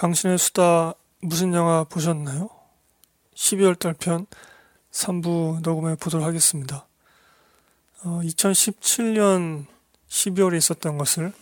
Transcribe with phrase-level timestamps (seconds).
[0.00, 2.48] 강신의 수다 무슨 영화 보셨나요?
[3.34, 4.24] 12월 달편
[4.90, 6.86] 3부 녹음해 보도록 하겠습니다.
[8.02, 9.66] 어, 2017년
[10.08, 11.34] 12월에 있었던 것을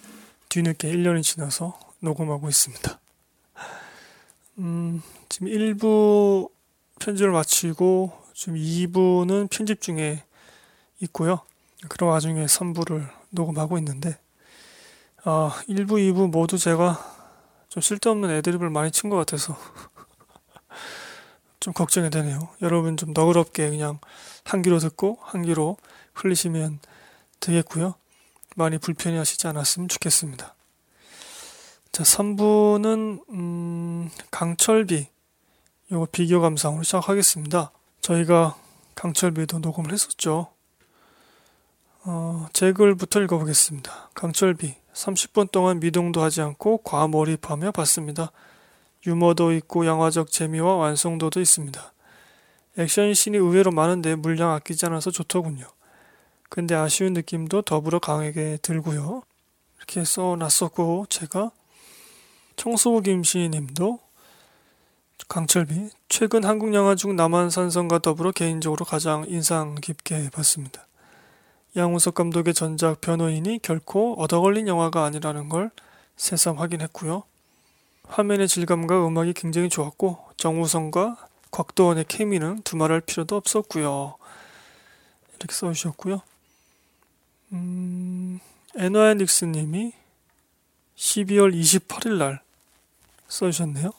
[0.49, 2.99] 뒤늦게 1년이 지나서 녹음하고 있습니다.
[4.59, 6.51] 음, 지금 1부
[6.99, 10.25] 편집을 마치고 지금 2부는 편집 중에
[10.99, 11.43] 있고요.
[11.89, 14.19] 그런 와중에 3부를 녹음하고 있는데
[15.23, 17.18] 아, 1부, 2부 모두 제가
[17.69, 19.57] 좀 쓸데없는 애드립을 많이 친 것 같아서
[21.61, 22.49] 좀 걱정이 되네요.
[22.63, 23.99] 여러분 좀 너그럽게 그냥
[24.45, 25.77] 한 귀로 듣고 한 귀로
[26.15, 26.81] 흘리시면
[27.41, 27.95] 되겠고요.
[28.57, 30.55] 많이 불편해 하시지 않았으면 좋겠습니다.
[31.93, 35.09] 자, 3부는 음, 강철비
[35.91, 37.71] 요거 비교 감상으로 시작하겠습니다.
[38.01, 38.57] 저희가
[38.95, 40.49] 강철비도 녹음을 했었죠.
[42.05, 44.11] 어, 제 글부터 읽어보겠습니다.
[44.15, 48.33] 강철비 30분 동안 미동도 하지 않고 과몰입하며 봤습니다.
[49.07, 51.93] 유머도 있고 영화적 재미와 완성도도 있습니다.
[52.79, 55.67] 액션 씬이 의외로 많은데 물량 아끼지 않아서 좋더군요.
[56.49, 59.23] 근데 아쉬운 느낌도 더불어 강하게 들고요.
[59.77, 61.53] 이렇게 써놨었고 제가
[62.57, 64.01] 청소부 김씨님도
[65.29, 70.88] 강철비 최근 한국 영화 중 남한산성과 더불어 개인적으로 가장 인상 깊게 봤습니다.
[71.79, 75.71] 양우석 감독의 전작 변호인이 결코 얻어걸린 영화가 아니라는 걸
[76.17, 77.23] 새삼 확인했고요.
[78.09, 84.17] 화면의 질감과 음악이 굉장히 좋았고 정우성과 곽도원의 케미는 두말할 필요도 없었고요.
[85.39, 86.21] 이렇게 써주셨고요.
[87.53, 88.41] 음,
[88.75, 89.93] 에너앤 닉스님이
[90.97, 92.41] 12월 28일 날
[93.29, 93.93] 써주셨네요.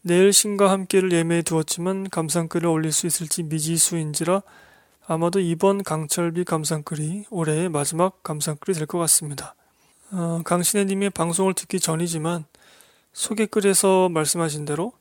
[0.00, 4.40] 내일 신과 함께를 예매해 두었지만 감상글을 올릴 수 있을지 미지수인지라
[5.10, 9.54] 아마도 이번 강철비 감상글이 올해의 마지막 감상글이 될 것 같습니다.
[10.12, 12.44] 어, 강신혜님의 방송을 듣기 전이지만
[13.12, 14.92] 소개글에서 말씀하신 대로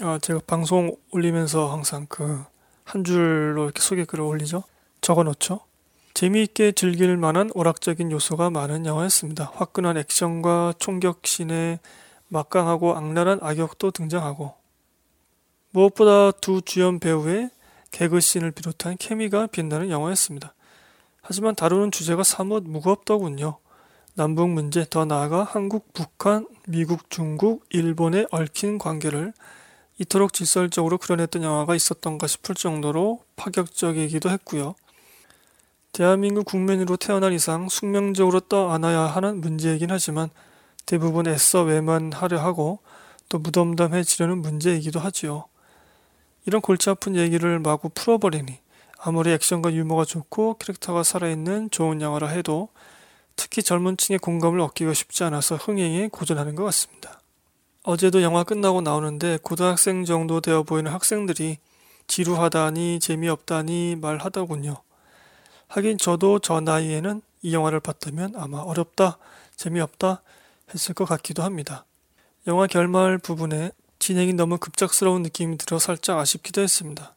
[0.00, 2.44] 아, 제가 방송 올리면서 항상 그
[2.84, 4.62] 한 줄로 이렇게 소개글을 올리죠.
[5.00, 5.60] 적어놓죠.
[6.12, 9.52] 재미있게 즐길 만한 오락적인 요소가 많은 영화였습니다.
[9.54, 11.80] 화끈한 액션과 총격신에
[12.28, 14.54] 막강하고 악랄한 악역도 등장하고
[15.70, 17.50] 무엇보다 두 주연 배우의
[17.94, 20.54] 개그씬을 비롯한 케미가 빛나는 영화였습니다.
[21.22, 23.58] 하지만 다루는 주제가 사뭇 무겁더군요.
[24.14, 29.32] 남북 문제, 더 나아가 한국, 북한, 미국, 중국, 일본의 얽힌 관계를
[29.98, 34.74] 이토록 질설적으로 그려냈던 영화가 있었던가 싶을 정도로 파격적이기도 했고요.
[35.92, 40.30] 대한민국 국민으로 태어난 이상 숙명적으로 떠안아야 하는 문제이긴 하지만
[40.84, 42.80] 대부분 애써 외면하려 하고
[43.28, 45.46] 또 무덤덤해지려는 문제이기도 하지요.
[46.46, 48.58] 이런 골치 아픈 얘기를 마구 풀어버리니
[48.98, 52.68] 아무리 액션과 유머가 좋고 캐릭터가 살아있는 좋은 영화라 해도
[53.36, 57.20] 특히 젊은 층의 공감을 얻기가 쉽지 않아서 흥행에 고전하는 것 같습니다.
[57.82, 61.58] 어제도 영화 끝나고 나오는데 고등학생 정도 되어 보이는 학생들이
[62.06, 64.76] 지루하다니 재미없다니 말하더군요.
[65.68, 69.18] 하긴 저도 저 나이에는 이 영화를 봤다면 아마 어렵다,
[69.56, 70.22] 재미없다
[70.72, 71.84] 했을 것 같기도 합니다.
[72.46, 73.70] 영화 결말 부분에
[74.04, 77.14] 진행이 너무 급작스러운 느낌이 들어 살짝 아쉽기도 했습니다.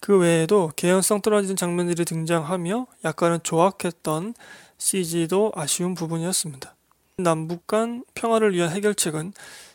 [0.00, 4.34] 그 외에도 개연성 떨어지는 장면들이 등장하며 약간은 조악했던
[4.78, 6.76] CG도 아쉬운 부분이었습니다.
[7.16, 9.32] 남북 간 평화를 위한 해결책은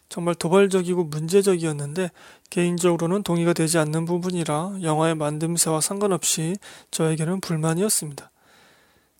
[0.07, 2.11] 정말 도발적이고 문제적이었는데
[2.49, 6.55] 개인적으로는 동의가 되지 않는 부분이라 영화의 만듦새와 상관없이
[6.91, 8.31] 저에게는 불만이었습니다.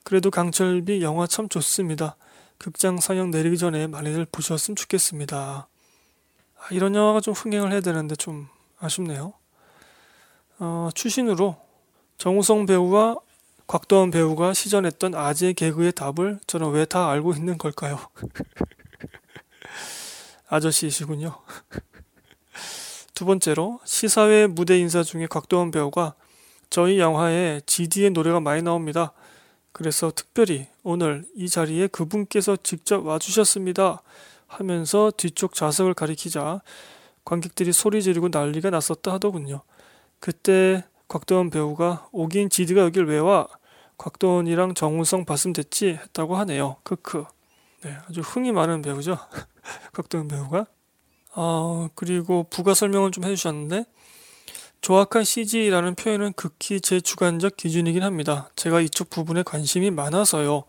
[0.04, 2.16] 그래도 강철비 영화 참 좋습니다.
[2.58, 5.68] 극장 상영 내리기 전에 많이들 보셨으면 좋겠습니다.
[6.60, 8.48] 아, 이런 영화가 좀 흥행을 해야 되는데 좀
[8.80, 9.34] 아쉽네요.
[10.60, 11.56] 어, 추신으로
[12.18, 13.18] 정우성 배우와
[13.68, 18.00] 곽도원 배우가 시전했던 아재 개그의 답을 저는 왜 다 알고 있는 걸까요?
[20.50, 21.36] 아저씨이시군요.
[23.14, 26.14] 두 번째로 시사회 무대 인사 중에 곽도원 배우가
[26.70, 29.12] 저희 영화에 GD의 노래가 많이 나옵니다.
[29.72, 34.02] 그래서 특별히 오늘 이 자리에 그분께서 직접 와주셨습니다.
[34.48, 36.62] 하면서 뒤쪽 좌석을 가리키자
[37.26, 39.62] 관객들이 소리 지르고 난리가 났었다 하더군요.
[40.20, 43.48] 그때 곽도원 배우가 오긴 지드가 여길 왜 와?
[43.98, 46.78] 곽도원이랑 정우성 봤으면 됐지 했다고 하네요.
[46.84, 47.26] 크크.
[47.84, 49.18] 네, 아주 흥이 많은 배우죠.
[49.94, 50.68] 곽도원 배우가.
[51.36, 53.86] 어, 그리고 부가 설명을 좀 해주셨는데
[54.82, 58.50] 조악한 CG라는 표현은 극히 제 주관적 기준이긴 합니다.
[58.56, 60.64] 제가 이쪽 부분에 관심이 많아서요.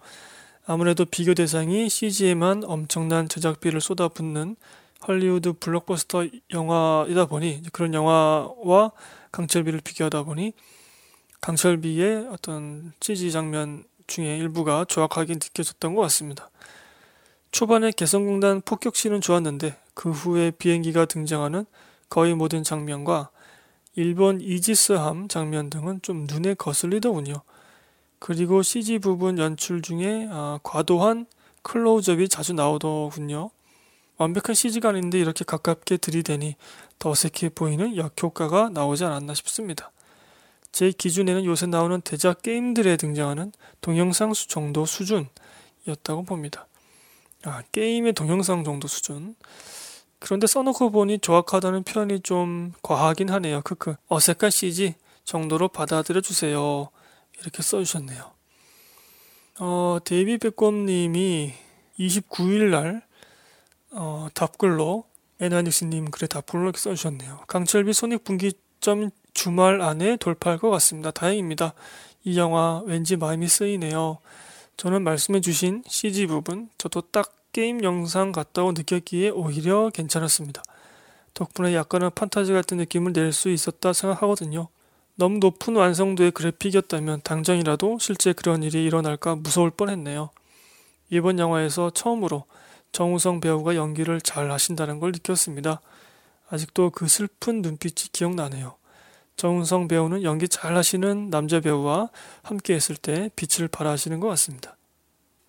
[0.70, 4.54] 아무래도 비교 대상이 CG에만 엄청난 제작비를 쏟아붓는
[5.06, 8.92] 헐리우드 블록버스터 영화이다 보니 그런 영화와
[9.32, 10.52] 강철비를 비교하다 보니
[11.40, 16.50] 강철비의 어떤 CG 장면 중에 일부가 조악하게 느껴졌던 것 같습니다.
[17.50, 21.64] 초반에 개성공단 폭격신은 좋았는데 그 후에 비행기가 등장하는
[22.10, 23.30] 거의 모든 장면과
[23.94, 27.40] 일본 이지스함 장면 등은 좀 눈에 거슬리더군요.
[28.18, 31.26] 그리고 CG 부분 연출 중에 아, 과도한
[31.62, 33.50] 클로즈업이 자주 나오더군요.
[34.16, 36.56] 완벽한 CG가 아닌데 이렇게 가깝게 들이대니
[36.98, 39.92] 더 어색해 보이는 역효과가 나오지 않았나 싶습니다.
[40.72, 46.66] 제 기준에는 요새 나오는 대작 게임들에 등장하는 동영상 수 정도 수준이었다고 봅니다.
[47.44, 49.36] 아, 게임의 동영상 정도 수준.
[50.18, 53.62] 그런데 써놓고 보니 조악하다는 표현이 좀 과하긴 하네요.
[53.62, 53.94] 크크.
[54.08, 54.94] 어색한 CG
[55.24, 56.88] 정도로 받아들여 주세요.
[57.40, 58.30] 이렇게 써주셨네요.
[59.60, 61.52] 어, 데이비 백곰님이
[61.98, 63.02] 29일 날
[63.90, 65.04] 어, 답글로
[65.40, 67.40] 에나닉스님 글에 답글로 이렇게 써주셨네요.
[67.46, 71.10] 강철비 손익분기점 주말 안에 돌파할 것 같습니다.
[71.10, 71.74] 다행입니다.
[72.24, 74.18] 이 영화 왠지 마음이 쓰이네요.
[74.76, 80.62] 저는 말씀해주신 CG 부분 저도 딱 게임 영상 같다고 느꼈기에 오히려 괜찮았습니다.
[81.34, 84.68] 덕분에 약간은 판타지 같은 느낌을 낼 수 있었다 생각하거든요.
[85.18, 90.30] 너무 높은 완성도의 그래픽이었다면 당장이라도 실제 그런 일이 일어날까 무서울 뻔했네요.
[91.10, 92.44] 이번 영화에서 처음으로
[92.92, 95.80] 정우성 배우가 연기를 잘 하신다는 걸 느꼈습니다.
[96.50, 98.76] 아직도 그 슬픈 눈빛이 기억나네요.
[99.34, 102.10] 정우성 배우는 연기 잘 하시는 남자 배우와
[102.42, 104.76] 함께 했을 때 빛을 발하시는 것 같습니다.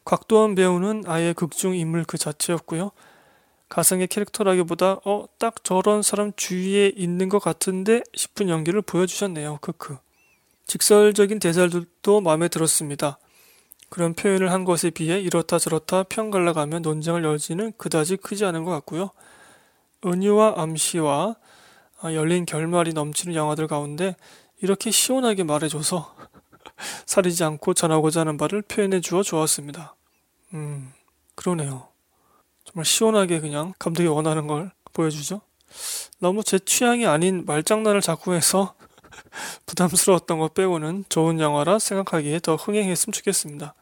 [0.04, 2.90] 곽도원 배우는 아예 극중 인물 그 자체였고요.
[3.70, 9.60] 가상의 캐릭터라기보다 어 딱 저런 사람 주위에 있는 것 같은데 싶은 연기를 보여주셨네요.
[9.62, 9.98] 크크.
[10.68, 13.18] 직설적인 대사들도 마음에 들었습니다.
[13.88, 19.12] 그런 표현을 한 것에 비해 이렇다 저렇다 편갈라가며 논쟁을 열지는 그다지 크지 않은 것 같고요.
[20.06, 21.36] 은유와 암시와
[22.02, 24.16] 아, 열린 결말이 넘치는 영화들 가운데
[24.62, 26.16] 이렇게 시원하게 말해줘서
[27.08, 29.96] 사리지 않고 전하고자 하는 바를 표현해 주어 좋았습니다.
[30.54, 30.92] 음,
[31.36, 31.88] 그러네요.
[32.72, 35.42] 정말 시원하게 그냥 감독이 원하는 걸 보여주죠.
[36.20, 38.76] 너무 제 취향이 아닌 말장난을 자꾸 해서
[39.66, 43.74] 부담스러웠던 것 빼고는 좋은 영화라 생각하기에 더 흥행했으면 좋겠습니다.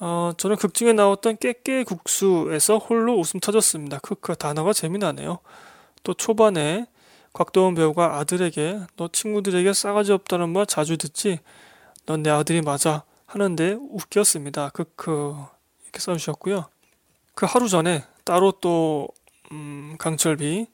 [0.00, 3.98] 어, 저는 극 중에 나왔던 깨깨국수에서 홀로 웃음 터졌습니다.
[4.00, 5.38] 크크 단어가 재미나네요.
[6.02, 6.86] 또 초반에
[7.32, 11.40] 곽도원 배우가 아들에게 너 친구들에게 싸가지 없다는 말 자주 듣지?
[12.04, 14.68] 넌 내 아들이 맞아 하는데 웃겼습니다.
[14.70, 15.34] 크크
[15.84, 16.75] 이렇게 써주셨고요.
[17.36, 19.08] 그 하루 전에 따로 또
[19.52, 20.68] 음, 강철비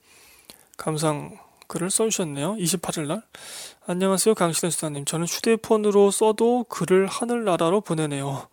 [0.76, 1.36] 감상
[1.66, 2.54] 글을 써주셨네요.
[2.54, 3.22] 28일 날.
[3.84, 5.04] 안녕하세요, 강신혜 수사님.
[5.04, 8.46] 저는 휴대폰으로 써도 글을 하늘나라로 보내네요.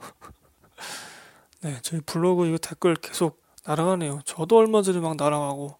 [1.61, 4.21] 네, 저희 블로그 이거 댓글 계속 날아가네요.
[4.25, 5.77] 저도 얼마 전에 막 날아가고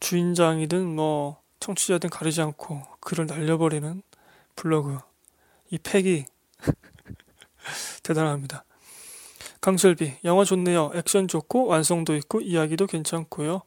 [0.00, 4.02] 주인장이든 뭐 청취자든 가리지 않고 글을 날려버리는
[4.56, 4.98] 블로그
[5.68, 6.24] 이 팩이
[8.04, 8.64] 대단합니다.
[9.60, 10.90] 강철비 영화 좋네요.
[10.94, 13.62] 액션 좋고 완성도 있고 이야기도 괜찮고요.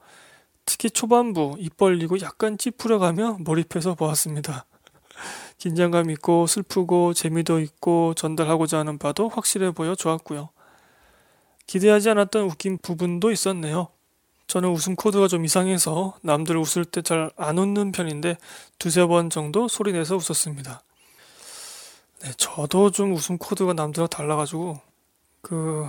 [0.65, 4.65] 특히 초반부 입 벌리고 약간 찌푸려가며 몰입해서 보았습니다.
[5.59, 10.49] 긴장감 있고 슬프고 재미도 있고 전달하고자 하는 바도 확실해 보여 좋았고요.
[11.67, 13.89] 기대하지 않았던 웃긴 부분도 있었네요.
[14.47, 18.37] 저는 웃음 코드가 좀 이상해서 남들 웃을 때 잘 안 웃는 편인데
[18.79, 20.81] 두세 번 정도 소리 내서 웃었습니다.
[22.23, 24.79] 네, 저도 좀 웃음 코드가 남들과 달라가지고
[25.43, 25.85] 그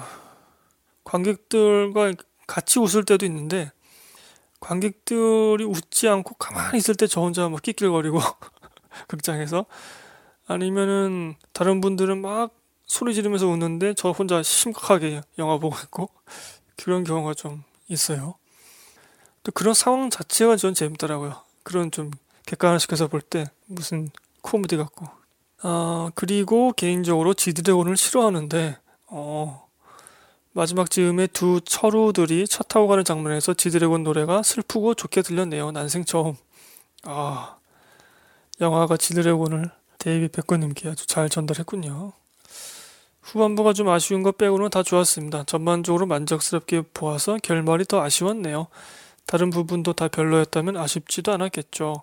[1.05, 2.13] 관객들과
[2.47, 3.73] 같이 웃을 때도 있는데
[4.61, 8.21] 관객들이 웃지 않고 가만히 있을 때 저 혼자 막 낄낄거리고
[9.09, 9.67] 극장에서
[10.47, 12.53] 아니면은 다른 분들은 막
[12.87, 16.11] 소리 지르면서 웃는데 저 혼자 심각하게 영화 보고 있고
[16.77, 18.35] 그런 경우가 좀 있어요.
[19.43, 21.43] 또 그런 상황 자체가 전 재밌더라고요.
[21.63, 22.11] 그런 좀
[22.47, 24.11] 객관화시켜서 볼 때 무슨
[24.43, 25.07] 코미디 같고.
[25.63, 28.79] 아 그리고 개인적으로 지드래곤을 싫어하는데
[29.17, 29.69] 어,
[30.51, 35.71] 마지막 즈음에 두 철우들이 차 타고 가는 장면에서 지드래곤 노래가 슬프고 좋게 들렸네요.
[35.71, 36.35] 난생 처음.
[37.05, 37.57] 아,
[38.61, 42.13] 영화가 지드래곤을 데이비 백건님께 아주 잘 전달했군요.
[43.23, 45.45] 후반부가 좀 아쉬운 것 빼고는 다 좋았습니다.
[45.45, 48.67] 전반적으로 만족스럽게 보아서 결말이 더 아쉬웠네요.
[49.27, 52.03] 다른 부분도 다 별로였다면 아쉽지도 않았겠죠.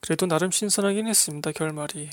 [0.00, 2.08] 그래도 나름 신선하긴 했습니다, 결말이.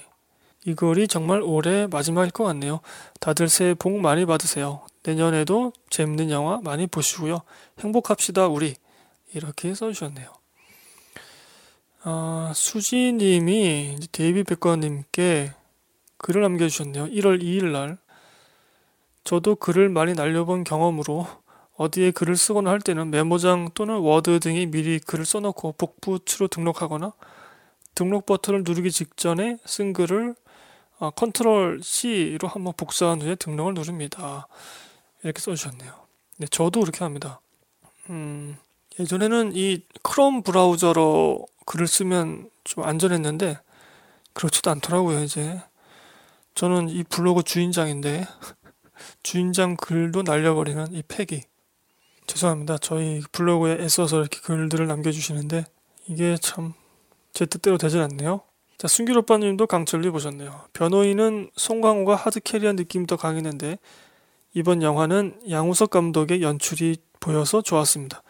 [0.66, 2.82] 이 글이 정말 올해 마지막일 것 같네요.
[3.20, 4.82] 다들 새해 복 많이 받으세요.
[5.04, 7.42] 내년에도 재밌는 영화 많이 보시고요.
[7.80, 8.76] 행복합시다, 우리.
[9.34, 10.28] 이렇게 써주셨네요.
[12.04, 15.54] 아, 수지님이 데이비 백곰님께
[16.18, 17.06] 글을 남겨주셨네요.
[17.06, 17.98] 1월 2일 날.
[19.24, 21.28] 저도 글을 많이 날려본 경험으로
[21.78, 27.14] 어디에 글을 쓰거나 할 때는 메모장 또는 워드 등에 미리 글을 써놓고 복붙으로 등록하거나
[27.96, 30.36] 등록 버튼을 누르기 직전에 쓴 글을
[31.00, 34.48] 어, control C로 한번 복사한 후에 등록을 누릅니다.
[35.24, 35.94] 이렇게 써주셨네요.
[36.38, 37.42] 네, 저도 그렇게 합니다.
[38.10, 38.58] 음,
[39.00, 43.60] 예전에는 이 크롬 브라우저로 글을 쓰면 좀 안전했는데
[44.34, 45.62] 그렇지도 않더라고요, 이제.
[46.56, 48.26] 저는 이 블로그 주인장인데
[49.24, 51.44] 주인장 글도 날려버리는 이 팩이
[52.28, 52.78] 죄송합니다.
[52.78, 55.66] 저희 블로그에 애써서 이렇게 글들을 남겨주시는데
[56.08, 56.74] 이게 참
[57.36, 58.42] 제 뜻대로 되진 않네요.
[58.78, 60.66] 자, 순길 오빠님도 강철리 보셨네요.
[60.74, 63.80] 변호인은 송강호가 하드캐리한 느낌이 더 강했는데
[64.54, 68.22] 이번 영화는 양우석 감독의 연출이 보여서 좋았습니다.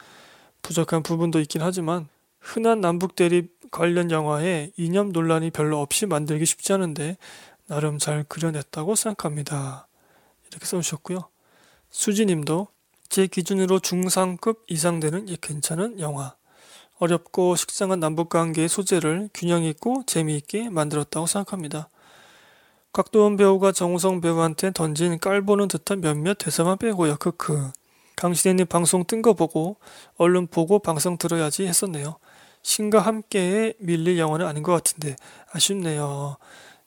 [0.62, 2.08] 부족한 부분도 있긴 하지만
[2.40, 7.18] 흔한 남북 대립 관련 영화에 이념 논란이 별로 없이 만들기 쉽지 않은데
[7.68, 9.88] 나름 잘 그려냈다고 생각합니다.
[10.48, 11.28] 이렇게 써주셨고요.
[11.90, 12.68] 수지님도
[13.10, 16.36] 제 기준으로 중상급 이상 되는 괜찮은 영화.
[17.00, 21.90] 어렵고 식상한 남북관계의 소재를 균형 있고 재미있게 만들었다고 생각합니다.
[22.94, 27.18] 각도원 배우가 정우성 배우한테 던진 깔보는 듯한 몇몇 대사만 빼고요.
[27.18, 27.72] 크크.
[28.16, 29.76] 강신혜님 방송 뜬 거 보고
[30.16, 32.18] 얼른 보고 방송 들어야지 했었네요.
[32.62, 35.18] 신과 함께의 밀릴 영화는 아닌 것 같은데
[35.52, 36.38] 아쉽네요.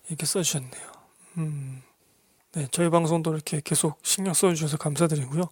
[0.09, 0.93] 이렇게 써주셨네요.
[1.37, 1.83] 음,
[2.53, 5.51] 네, 저희 방송도 이렇게 계속 신경 써주셔서 감사드리고요.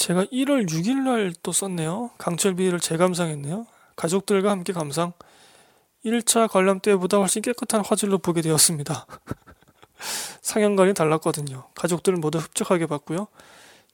[0.00, 2.10] 제가 1월 6일 날 또 썼네요.
[2.16, 3.66] 강철비를 재감상했네요.
[3.96, 5.12] 가족들과 함께 감상.
[6.06, 9.06] 1차 관람 때보다 훨씬 깨끗한 화질로 보게 되었습니다.
[10.40, 11.64] 상영관이 달랐거든요.
[11.74, 13.28] 가족들 모두 흡족하게 봤고요.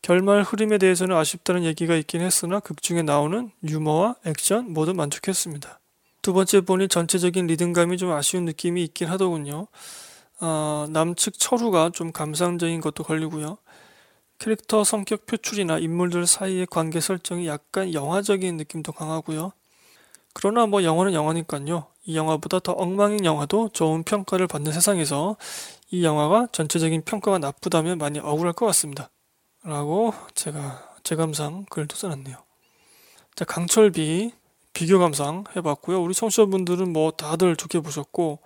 [0.00, 5.80] 결말 흐름에 대해서는 아쉽다는 얘기가 있긴 했으나 극 중에 나오는 유머와 액션 모두 만족했습니다.
[6.22, 9.66] 두 번째 보니 전체적인 리듬감이 좀 아쉬운 느낌이 있긴 하더군요.
[10.38, 13.58] 어, 남측 철우가 좀 감상적인 것도 걸리고요.
[14.38, 19.52] 캐릭터 성격 표출이나 인물들 사이의 관계 설정이 약간 영화적인 느낌도 강하고요.
[20.34, 21.86] 그러나 뭐 영화는 영화니까요.
[22.04, 25.36] 이 영화보다 더 엉망인 영화도 좋은 평가를 받는 세상에서
[25.90, 29.10] 이 영화가 전체적인 평가가 나쁘다면 많이 억울할 것 같습니다.
[29.64, 32.36] 라고 제가 제 감상 글도 써놨네요.
[33.34, 34.32] 자, 강철비
[34.72, 36.02] 비교 감상 해봤고요.
[36.02, 38.38] 우리 청취자분들은 뭐 다들 좋게 보셨고,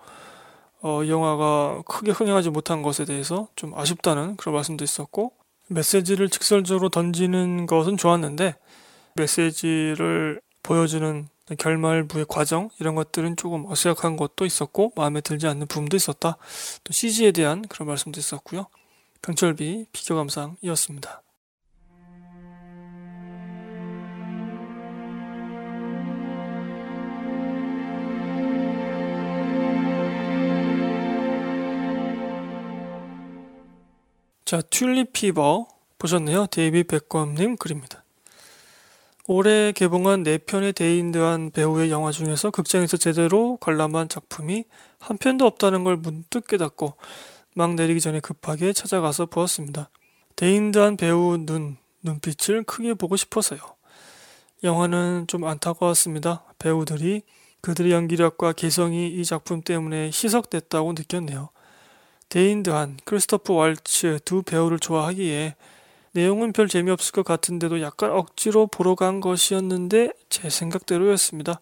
[0.81, 5.33] 어, 영화가 크게 흥행하지 못한 것에 대해서 좀 아쉽다는 그런 말씀도 있었고,
[5.71, 8.55] 메시지를 직설적으로 던지는 것은 좋았는데
[9.15, 16.37] 메시지를 보여주는 결말부의 과정 이런 것들은 조금 어색한 것도 있었고 마음에 들지 않는 부분도 있었다.
[16.83, 18.67] 또 CG에 대한 그런 말씀도 있었고요.
[19.21, 21.21] 강철비 비교 감상이었습니다.
[34.51, 35.65] 자, Tulip Fever
[35.97, 36.45] 보셨네요.
[36.47, 38.03] 데이비 백곰님 글입니다.
[39.25, 44.65] 올해 개봉한 4편의 데인 드한 배우의 영화 중에서 극장에서 제대로 관람한 작품이
[44.99, 46.95] 한 편도 없다는 걸 문득 깨닫고
[47.55, 49.89] 막 내리기 전에 급하게 찾아가서 보았습니다.
[50.35, 53.61] 데인 드한 배우 눈, 눈빛을 크게 보고 싶어서요.
[54.65, 56.43] 영화는 좀 안타까웠습니다.
[56.59, 57.21] 배우들이
[57.61, 61.51] 그들의 연기력과 개성이 이 작품 때문에 희석됐다고 느꼈네요.
[62.31, 65.53] 데인드한, 크리스토프 왈츠 두 배우를 좋아하기에
[66.13, 71.59] 내용은 별 재미없을 것 같은데도 약간 억지로 보러 간 것이었는데 제 생각대로였습니다.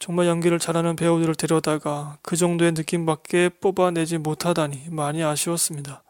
[0.00, 6.02] 정말 연기를 잘하는 배우들을 데려다가 그 정도의 느낌밖에 뽑아내지 못하다니 많이 아쉬웠습니다.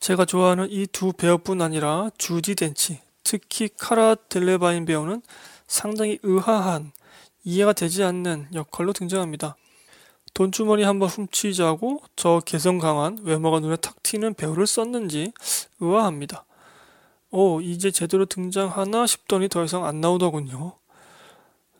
[0.00, 5.22] 제가 좋아하는 이 두 배우뿐 아니라 주지 덴치, 특히 카라 델레바인 배우는
[5.68, 6.90] 상당히 의아한,
[7.44, 9.56] 이해가 되지 않는 역할로 등장합니다.
[10.36, 15.32] 돈주머니 한번 훔치자고 저 개성 강한 외모가 눈에 탁 튀는 배우를 썼는지
[15.80, 16.44] 의아합니다.
[17.30, 20.74] 오, 이제 제대로 등장하나 싶더니 더 이상 안 나오더군요.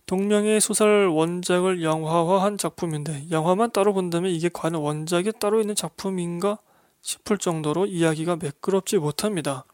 [0.07, 6.59] 동명의 소설 원작을 영화화한 작품인데 영화만 따로 본다면 이게 과연 원작에 따로 있는 작품인가
[7.03, 9.67] 싶을 정도로 이야기가 매끄럽지 못합니다.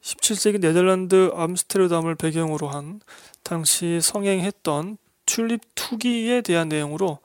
[0.00, 3.00] 17세기 네덜란드 암스테르담을 배경으로 한
[3.42, 4.96] 당시 성행했던
[5.26, 7.18] 튤립 투기에 대한 내용으로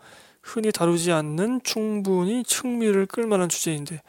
[0.43, 4.01] 흔히 다루지 않는 충분히 흥미를 끌만한 주제인데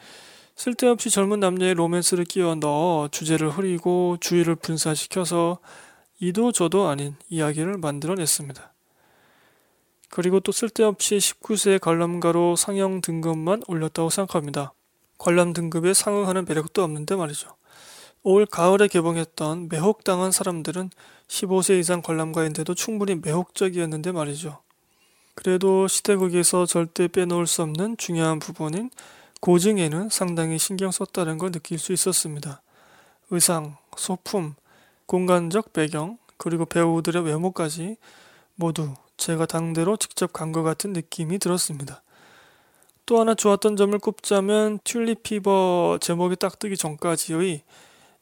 [0.57, 5.59] 쓸데없이 젊은 남녀의 로맨스를 끼워 넣어 주제를 흐리고 주의를 분산시켜서
[6.21, 8.73] 이도 저도 아닌 이야기를 만들어냈습니다.
[10.11, 14.73] 그리고 또 쓸데없이 19세 관람가로 상영 등급만 올렸다고 생각합니다.
[15.19, 17.57] 관람 등급에 상응하는 매력도 없는데 말이죠.
[18.23, 20.91] 올 가을에 개봉했던 매혹당한 사람들은
[21.29, 24.64] 15세 이상 관람가인데도 충분히 매혹적이었는데 말이죠.
[25.35, 28.91] 그래도 시대극에서 절대 빼놓을 수 없는 중요한 부분인
[29.41, 32.63] 고증에는 상당히 신경 썼다는 걸 느낄 수 있었습니다.
[33.31, 34.55] 의상, 소품,
[35.07, 37.97] 공간적 배경, 그리고 배우들의 외모까지
[38.55, 42.03] 모두 제가 당대로 직접 간 것 같은 느낌이 들었습니다.
[43.07, 47.63] 또 하나 좋았던 점을 꼽자면 Tulip Fever 제목이 딱 뜨기 전까지의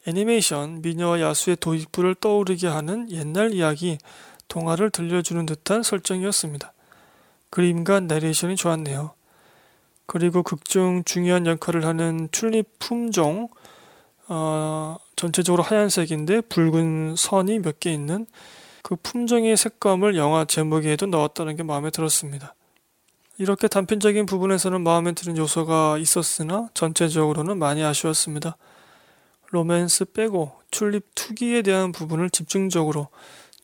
[0.06, 3.98] 애니메이션 미녀와 야수의 도입부를 떠오르게 하는 옛날 이야기
[4.48, 6.72] 동화를 들려주는 듯한 설정이었습니다.
[7.52, 9.12] 그림과 내레이션이 좋았네요.
[10.06, 13.48] 그리고 극중 중요한 역할을 하는 튤립 품종
[14.28, 18.26] 어, 전체적으로 하얀색인데 붉은 선이 몇 개 있는
[18.82, 22.54] 그 품종의 색감을 영화 제목에도 넣었다는 게 마음에 들었습니다.
[23.36, 28.56] 이렇게 단편적인 부분에서는 마음에 드는 요소가 있었으나 전체적으로는 많이 아쉬웠습니다.
[29.50, 33.08] 로맨스 빼고 튤립 투기에 대한 부분을 집중적으로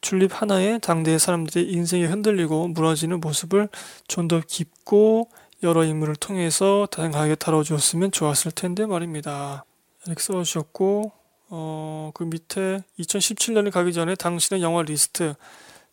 [0.00, 3.68] 튤립 하나에 당대의 사람들의 인생이 흔들리고 무너지는 모습을
[4.06, 5.28] 좀 더 깊고
[5.62, 9.64] 여러 인물을 통해서 다양하게 다뤄주었으면 좋았을 텐데 말입니다.
[10.06, 11.12] 이렇게 써주셨고
[11.50, 15.34] 어, 그 밑에 2017년이 가기 전에 당신의 영화 리스트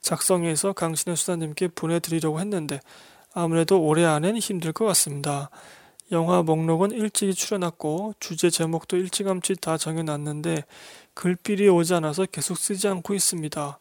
[0.01, 2.79] 작성해서 강신의 수사님께 보내드리려고 했는데
[3.33, 5.49] 아무래도 올해 안엔 힘들 것 같습니다.
[6.11, 10.63] 영화 목록은 일찍이 출연했고 주제 제목도 일찌감치 다 정해놨는데
[11.15, 13.79] 글필이 오지 않아서 계속 쓰지 않고 있습니다.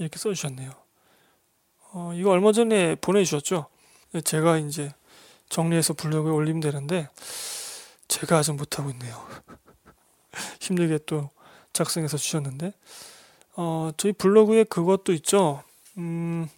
[0.00, 0.70] 이렇게 써주셨네요.
[1.92, 3.66] 어, 이거 얼마 전에 보내주셨죠?
[4.24, 4.92] 제가 이제
[5.48, 7.08] 정리해서 블로그에 올리면 되는데
[8.08, 9.14] 제가 아직 못하고 있네요.
[10.60, 11.30] 힘들게 또
[11.72, 12.72] 작성해서 주셨는데
[13.56, 15.62] 어, 저희 블로그에 그것도 있죠.
[15.98, 16.48] 음,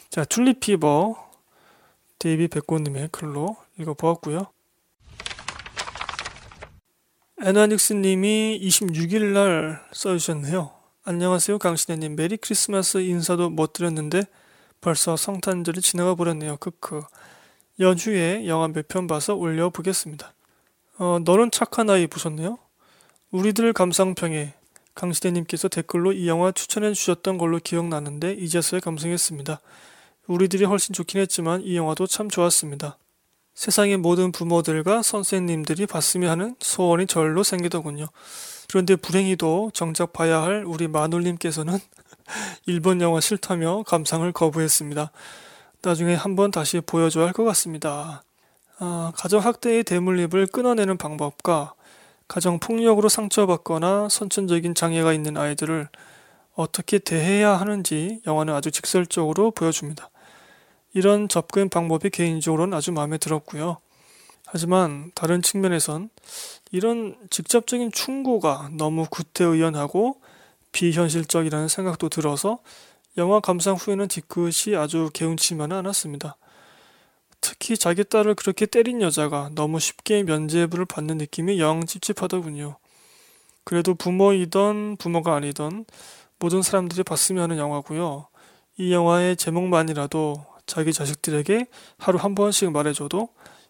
[0.09, 1.31] 자, Tulip Fever
[2.19, 4.47] 데이비 백곰님의 글로 읽어보았고요.
[7.43, 10.71] 에나닉스님이 26일 날 써주셨네요.
[11.03, 12.15] 안녕하세요, 강신혜님.
[12.15, 14.21] 메리 크리스마스 인사도 못 드렸는데
[14.79, 16.57] 벌써 성탄절이 지나가 버렸네요.
[16.57, 17.01] 크크.
[17.79, 20.33] 연휴에 영화 몇 편 봐서 올려보겠습니다.
[20.99, 22.59] 어, 너는 착한 아이 보셨네요?
[23.31, 24.53] 우리들 감상평에
[24.93, 29.59] 강시대님께서 댓글로 이 영화 추천해 주셨던 걸로 기억나는데 이제서야 감상했습니다.
[30.27, 32.97] 우리들이 훨씬 좋긴 했지만 이 영화도 참 좋았습니다.
[33.61, 38.07] 세상의 모든 부모들과 선생님들이 봤으면 하는 소원이 절로 생기더군요.
[38.67, 41.77] 그런데 불행히도 정작 봐야 할 우리 마눌님께서는
[42.65, 45.11] 일본 영화 싫다며 감상을 거부했습니다.
[45.83, 48.23] 나중에 한번 다시 보여줘야 할 것 같습니다.
[48.79, 51.75] 아, 가정학대의 대물립을 끊어내는 방법과
[52.27, 55.87] 가정폭력으로 상처받거나 선천적인 장애가 있는 아이들을
[56.55, 60.10] 어떻게 대해야 하는지 영화는 아주 직설적으로 보여줍니다.
[60.93, 63.77] 이런 접근 방법이 개인적으로는 아주 마음에 들었고요.
[64.45, 66.09] 하지만 다른 측면에선
[66.71, 70.19] 이런 직접적인 충고가 너무 구태의연하고
[70.73, 72.59] 비현실적이라는 생각도 들어서
[73.17, 76.35] 영화 감상 후에는 뒤끝이 아주 개운치만은 않았습니다.
[77.39, 82.77] 특히 자기 딸을 그렇게 때린 여자가 너무 쉽게 면죄부를 받는 느낌이 영 찝찝하더군요.
[83.63, 85.85] 그래도 부모이던 부모가 아니던
[86.39, 88.27] 모든 사람들이 봤으면 하는 영화고요.
[88.77, 93.29] 이 영화의 제목만이라도 자기 자식들에게 하루 한 번씩 말해줘도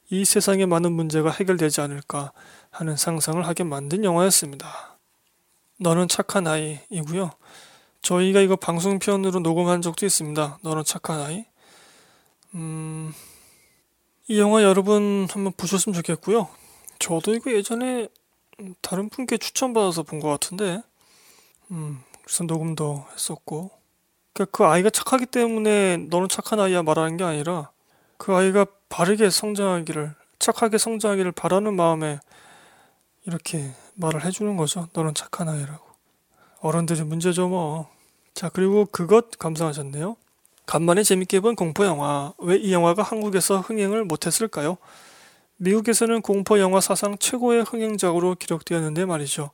[0.09, 2.31] 이 세상의 많은 문제가 해결되지 않을까
[2.69, 4.97] 하는 상상을 하게 만든 영화였습니다.
[5.79, 7.31] 너는 착한 아이이고요.
[8.01, 10.59] 저희가 이거 방송편으로 녹음한 적도 있습니다.
[10.63, 11.45] 너는 착한 아이.
[12.55, 13.13] 음,
[14.27, 16.49] 이 영화 여러분 한번 보셨으면 좋겠고요.
[16.99, 18.07] 저도 이거 예전에
[18.81, 20.81] 다른 분께 추천받아서 본 것 같은데,
[21.71, 23.71] 음, 그래서 녹음도 했었고,
[24.33, 27.69] 그러니까 그 아이가 착하기 때문에 너는 착한 아이야 말하는 게 아니라
[28.17, 32.19] 그 아이가 바르게 성장하기를 착하게 성장하기를 바라는 마음에
[33.25, 34.87] 이렇게 말을 해주는 거죠.
[34.93, 35.85] 너는 착한 아이라고.
[36.61, 37.89] 어른들이 문제죠 뭐.
[38.33, 40.15] 자 그리고 그것 감상하셨네요.
[40.65, 42.33] 간만에 재밌게 본 공포 영화.
[42.37, 44.77] 왜 이 영화가 한국에서 흥행을 못했을까요?
[45.57, 49.51] 미국에서는 공포 영화 사상 최고의 흥행작으로 기록되었는데 말이죠.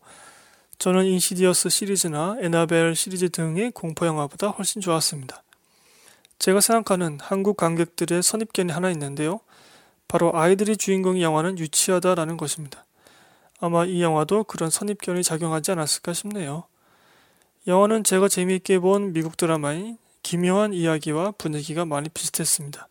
[0.79, 5.41] 저는 인시디어스 시리즈나 에나벨 시리즈 등의 공포 영화보다 훨씬 좋았습니다.
[6.37, 9.39] 제가 생각하는 한국 관객들의 선입견이 하나 있는데요.
[10.07, 12.85] 바로 아이들이 주인공인 영화는 유치하다라는 것입니다.
[13.59, 16.65] 아마 이 영화도 그런 선입견이 작용하지 않았을까 싶네요.
[17.65, 22.87] 영화는 제가 재미있게 본 미국 드라마인 기묘한 이야기와 분위기가 많이 비슷했습니다.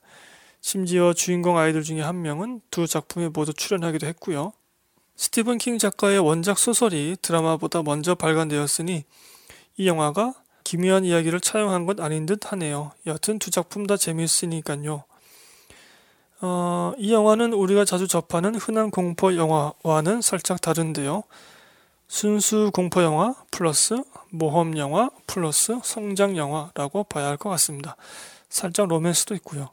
[0.60, 4.52] 심지어 주인공 아이들 중에 한 명은 두 작품에 모두 출연하기도 했고요.
[5.16, 9.04] 스티븐 킹 작가의 원작 소설이 드라마보다 먼저 발간되었으니
[9.78, 12.92] 이 영화가 기묘한 이야기를 차용한 건 아닌 듯 하네요.
[13.06, 15.04] 여튼 두 작품 다 재미있으니까요.
[16.42, 21.22] 어, 이 영화는 우리가 자주 접하는 흔한 공포 영화와는 살짝 다른데요.
[22.08, 27.96] 순수 공포 영화 플러스 모험 영화 플러스 성장 영화라고 봐야 할 것 같습니다.
[28.48, 29.70] 살짝 로맨스도 있고요.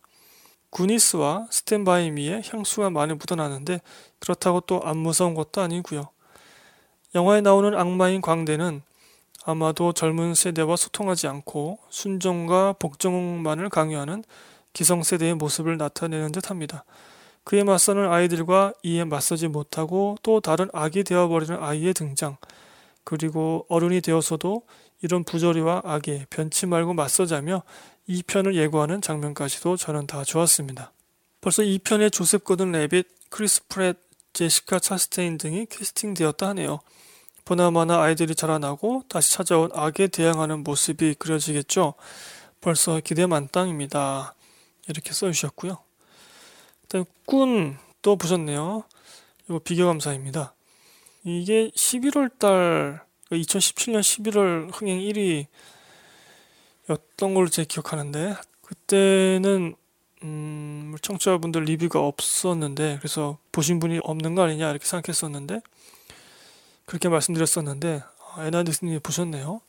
[0.70, 3.82] 구니스와 스탠바이 미의 향수가 많이 묻어나는데
[4.24, 6.08] 그렇다고 또 안 무서운 것도 아니고요.
[7.14, 8.82] 영화에 나오는 악마인 광대는
[9.44, 14.24] 아마도 젊은 세대와 소통하지 않고 순종과 복종만을 강요하는
[14.72, 16.86] 기성세대의 모습을 나타내는 듯 합니다.
[17.44, 22.38] 그에 맞서는 아이들과 이에 맞서지 못하고 또 다른 악이 되어버리는 아이의 등장,
[23.04, 24.64] 그리고 어른이 되어서도
[25.02, 27.64] 이런 부조리와 악에 변치 말고 맞서자며
[28.08, 30.94] 2편을 예고하는 장면까지도 저는 다 좋았습니다.
[31.42, 33.98] 벌써 2편에 조셉 고든 레빗, 크리스 프랫,
[34.34, 36.80] 제시카 차스테인 등이 캐스팅되었다 하네요.
[37.46, 41.94] 보나마나 아이들이 자라나고 다시 찾아온 악에 대항하는 모습이 그려지겠죠.
[42.62, 44.36] 벌써 기대 만땅입니다.
[44.88, 45.78] 이렇게 써주셨고요.
[46.84, 48.84] 일단 꾼 또 보셨네요.
[49.46, 50.54] 이거 비교 감사입니다.
[51.24, 55.00] 이게 11월 달 2017년 11월 흥행
[56.88, 59.76] 1위였던 걸로 제 기억하는데 그때는
[60.24, 65.62] 음, 청취자분들 리뷰가 없었는데 그래서 보신 분이 없는 거 아니냐 이렇게 생각했었는데
[66.86, 68.04] 그렇게 말씀드렸었는데
[68.36, 69.62] 아, 에나디스님이 보셨네요.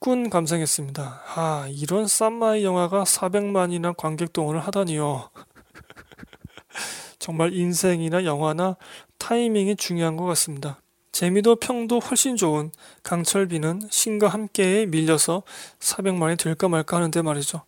[0.00, 1.22] 꾼 감상했습니다.
[1.34, 5.30] 아 이런 쌈마이 영화가 400만이나 관객 동원을 하다니요.
[7.18, 8.76] 정말 인생이나 영화나
[9.18, 10.80] 타이밍이 중요한 것 같습니다.
[11.10, 12.70] 재미도 평도 훨씬 좋은
[13.02, 15.42] 강철비는 신과 함께 밀려서
[15.80, 17.62] 400만이 될까 말까 하는데 말이죠.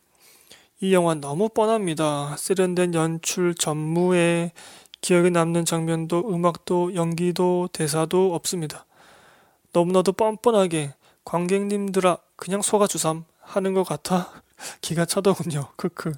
[0.83, 2.35] 이 영화 너무 뻔합니다.
[2.38, 4.53] 세련된 연출, 전무에
[5.03, 8.87] 기억에 남는 장면도 음악도 연기도 대사도 없습니다.
[9.75, 14.43] 너무나도 뻔뻔하게 관객님들아 그냥 속아주삼 하는 것 같아
[14.81, 15.69] 기가 차더군요.
[15.77, 16.14] 크크.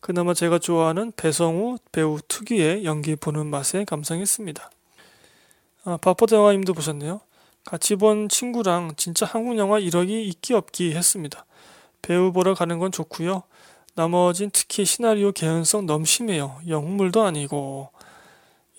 [0.00, 4.70] 그나마 제가 좋아하는 배성우 배우 특유의 연기 보는 맛에 감상했습니다.
[5.84, 7.20] 아, 바포드 영화님도 보셨네요.
[7.64, 11.44] 같이 본 친구랑 진짜 한국 영화 1억이 있기 없기 했습니다.
[12.00, 13.42] 배우 보러 가는 건 좋고요.
[13.94, 16.60] 나머진 특히 시나리오 개연성 너무 심해요.
[16.66, 17.90] 영물도 아니고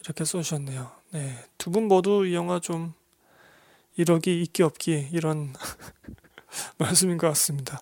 [0.01, 0.91] 이렇게 써주셨네요.
[1.11, 2.93] 네, 두 분 모두 이 영화 좀
[3.97, 5.53] 1억이 있기 없기 이런
[6.79, 7.79] 말씀인 것 같습니다.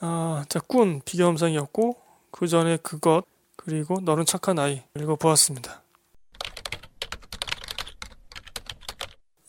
[0.00, 1.96] 아, 자, 꾼 비교 감상이었고
[2.30, 3.24] 그 전에 그것
[3.56, 5.82] 그리고 너는 착한 아이 읽어보았습니다.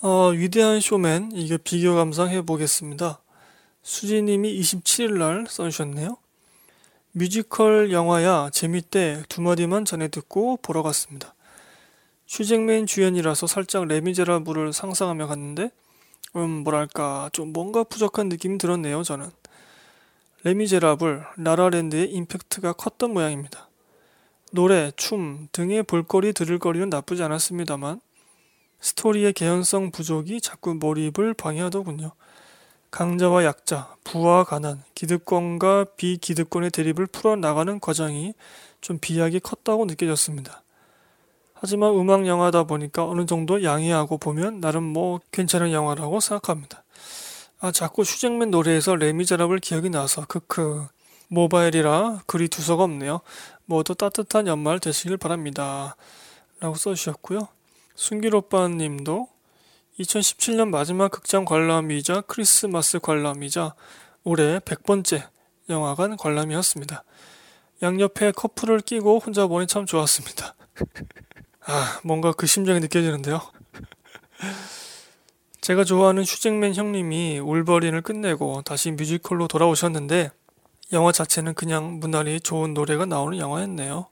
[0.02, 3.22] 어, 위대한 쇼맨 이게 비교 감상해 보겠습니다.
[3.84, 6.18] 수지님이 27일 날 써주셨네요.
[7.14, 11.36] 뮤지컬 영화야 재밌대 두 마디만 전해 듣고 보러 갔습니다.
[12.26, 15.72] 휴 잭맨 주연이라서 살짝 레미제라블을 상상하며 갔는데
[16.38, 19.30] 음 뭐랄까 좀 뭔가 부족한 느낌이 들었네요 저는.
[20.44, 23.70] 레미제라블, 라라랜드의 임팩트가 컸던 모양입니다.
[24.54, 28.00] 노래, 춤 등의 볼거리 들을 거리는 나쁘지 않았습니다만
[28.80, 32.14] 스토리의 개연성 부족이 자꾸 몰입을 방해하더군요.
[32.92, 38.34] 강자와 약자, 부와 가난, 기득권과 비기득권의 대립을 풀어나가는 과정이
[38.82, 40.62] 좀 비약이 컸다고 느껴졌습니다.
[41.54, 46.84] 하지만 음악 영화다 보니까 어느 정도 양해하고 보면 나름 뭐 괜찮은 영화라고 생각합니다.
[47.60, 50.88] 아, 자꾸 슈잭맨 노래에서 레미제라블 기억이 나서 크크.
[51.30, 53.22] 모바일이라 글이 두서가 없네요.
[53.66, 55.96] 모두 따뜻한 연말 되시길 바랍니다.
[56.60, 57.48] 라고 써주셨고요.
[57.96, 59.30] 순길 오빠님도
[60.02, 63.76] 2017년 마지막 극장 관람이자 크리스마스 관람이자
[64.24, 65.28] 올해 100번째
[65.70, 67.04] 영화관 관람이었습니다.
[67.82, 70.56] 양옆에 커플을 끼고 혼자 보니 참 좋았습니다.
[71.66, 73.42] 아, 뭔가 그 심정이 느껴지는데요.
[75.62, 80.32] 제가 좋아하는 휴 잭맨 형님이 울버린을 끝내고 다시 뮤지컬로 돌아오셨는데
[80.94, 84.08] 영화 자체는 그냥 무난히 좋은 노래가 나오는 영화였네요.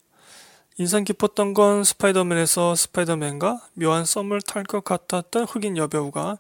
[0.79, 6.37] 인상 깊었던 건 스파이더맨에서 스파이더맨과 묘한 썸을 탈 것 같았던 흑인 여배우가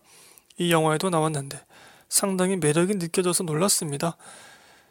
[0.59, 1.59] 이 영화에도 나왔는데
[2.07, 4.15] 상당히 매력이 느껴져서 놀랐습니다.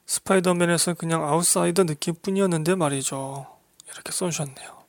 [0.04, 3.46] 스파이더맨에서 그냥 아웃사이더 느낌뿐이었는데 말이죠.
[3.90, 4.82] 이렇게 써주셨네요.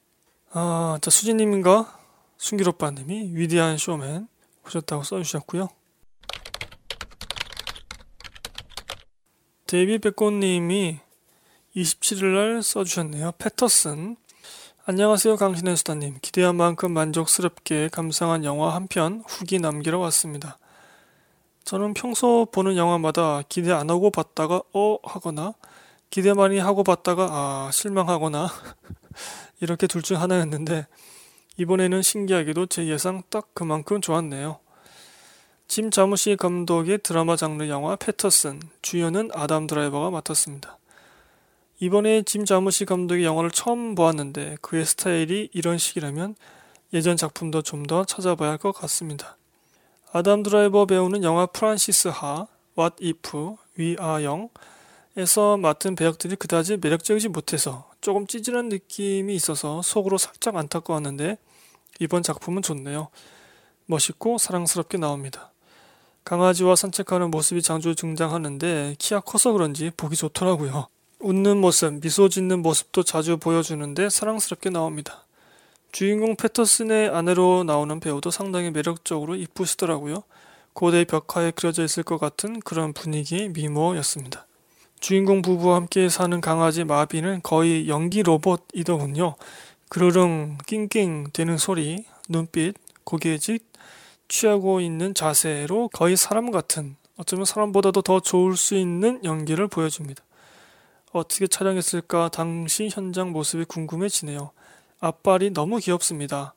[0.52, 1.98] 아, 자, 수진님인가?
[2.38, 4.28] 순기로빠님이 위대한 쇼맨
[4.64, 5.70] 보셨다고 써주셨고요.
[9.68, 11.00] 데이비 백꽃님이
[11.78, 13.32] 27일날 써주셨네요.
[13.38, 14.18] 패터슨.
[14.92, 16.18] 안녕하세요, 강신의 수다님.
[16.20, 20.58] 기대한 만큼 만족스럽게 감상한 영화 한 편 후기 남기러 왔습니다.
[21.64, 25.54] 저는 평소 보는 영화마다 기대 안 하고 봤다가 어 하거나
[26.10, 28.48] 기대 많이 하고 봤다가 아 실망하거나
[29.62, 30.88] 이렇게 둘 중 하나였는데
[31.58, 34.58] 이번에는 신기하게도 제 예상 딱 그만큼 좋았네요.
[35.68, 40.79] 짐 자무시 감독의 드라마 장르 영화 패터슨 주연은 아담 드라이버가 맡았습니다.
[41.80, 46.36] 이번에 짐 자무시 감독의 영화를 처음 보았는데 그의 스타일이 이런 식이라면
[46.94, 49.38] 예전 작품도 좀 더 찾아봐야 할 것 같습니다.
[50.12, 57.90] 아담 드라이버 배우는 영화 프란시스 하, What If, We're Young에서 맡은 배역들이 그다지 매력적이지 못해서
[58.02, 61.38] 조금 찌질한 느낌이 있어서 속으로 살짝 안타까웠는데
[62.00, 63.10] 이번 작품은 좋네요.
[63.86, 65.52] 멋있고 사랑스럽게 나옵니다.
[66.26, 70.88] 강아지와 산책하는 모습이 자주 등장하는데 키가 커서 그런지 보기 좋더라고요.
[71.20, 75.26] 웃는 모습, 미소 짓는 모습도 자주 보여주는데 사랑스럽게 나옵니다.
[75.92, 80.24] 주인공 패터슨의 아내로 나오는 배우도 상당히 매력적으로 이쁘시더라고요.
[80.74, 84.46] 고대 벽화에 그려져 있을 것 같은 그런 분위기의 미모였습니다.
[85.02, 89.36] 주인공 부부와 함께 사는 강아지 마비는 거의 연기 로봇이더군요.
[89.90, 93.64] 그르릉 낑낑 대는 소리, 눈빛, 고개짓,
[94.30, 100.24] 취하고 있는 자세로 거의 사람 같은 어쩌면 사람보다도 더 좋을 수 있는 연기를 보여줍니다.
[101.12, 104.52] 어떻게 촬영했을까 당시 현장 모습이 궁금해지네요.
[105.00, 106.54] 앞발이 너무 귀엽습니다.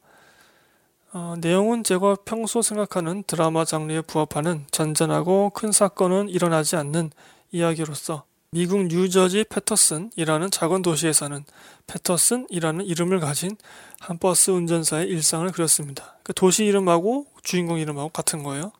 [1.12, 7.10] 어, 내용은 제가 평소 생각하는 드라마 장르에 부합하는 잔잔하고 큰 사건은 일어나지 않는
[7.50, 11.42] 이야기로서 미국 뉴저지 패터슨이라는 작은 도시에 사는
[11.86, 13.56] 패터슨이라는 이름을 가진
[14.00, 16.16] 한 버스 운전사의 일상을 그렸습니다.
[16.22, 18.72] 그 도시 이름하고 주인공 이름하고 같은 거예요.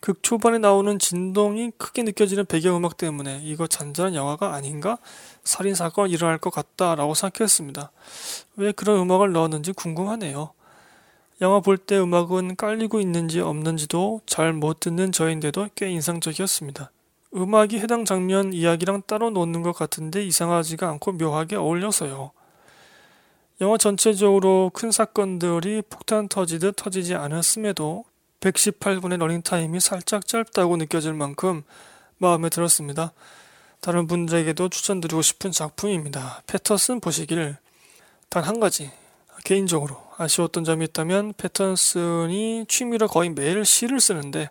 [0.00, 4.96] 극 초반에 나오는 진동이 크게 느껴지는 배경음악 때문에 이거 잔잔한 영화가 아닌가?
[5.44, 7.90] 살인사건이 일어날 것 같다라고 생각했습니다.
[8.56, 10.52] 왜 그런 음악을 넣었는지 궁금하네요.
[11.42, 16.90] 영화 볼 때 음악은 깔리고 있는지 없는지도 잘 못 듣는 저인데도 꽤 인상적이었습니다.
[17.34, 22.32] 음악이 해당 장면 이야기랑 따로 놓는 것 같은데 이상하지가 않고 묘하게 어울려서요.
[23.60, 28.04] 영화 전체적으로 큰 사건들이 폭탄 터지듯 터지지 않았음에도
[28.40, 31.62] 118분의 러닝타임이 살짝 짧다고 느껴질 만큼
[32.18, 33.12] 마음에 들었습니다.
[33.80, 36.42] 다른 분들에게도 추천드리고 싶은 작품입니다.
[36.46, 37.56] 패터슨 보시길
[38.28, 38.90] 단 한 가지
[39.44, 44.50] 개인적으로 아쉬웠던 점이 있다면 패터슨이 취미로 거의 매일 시를 쓰는데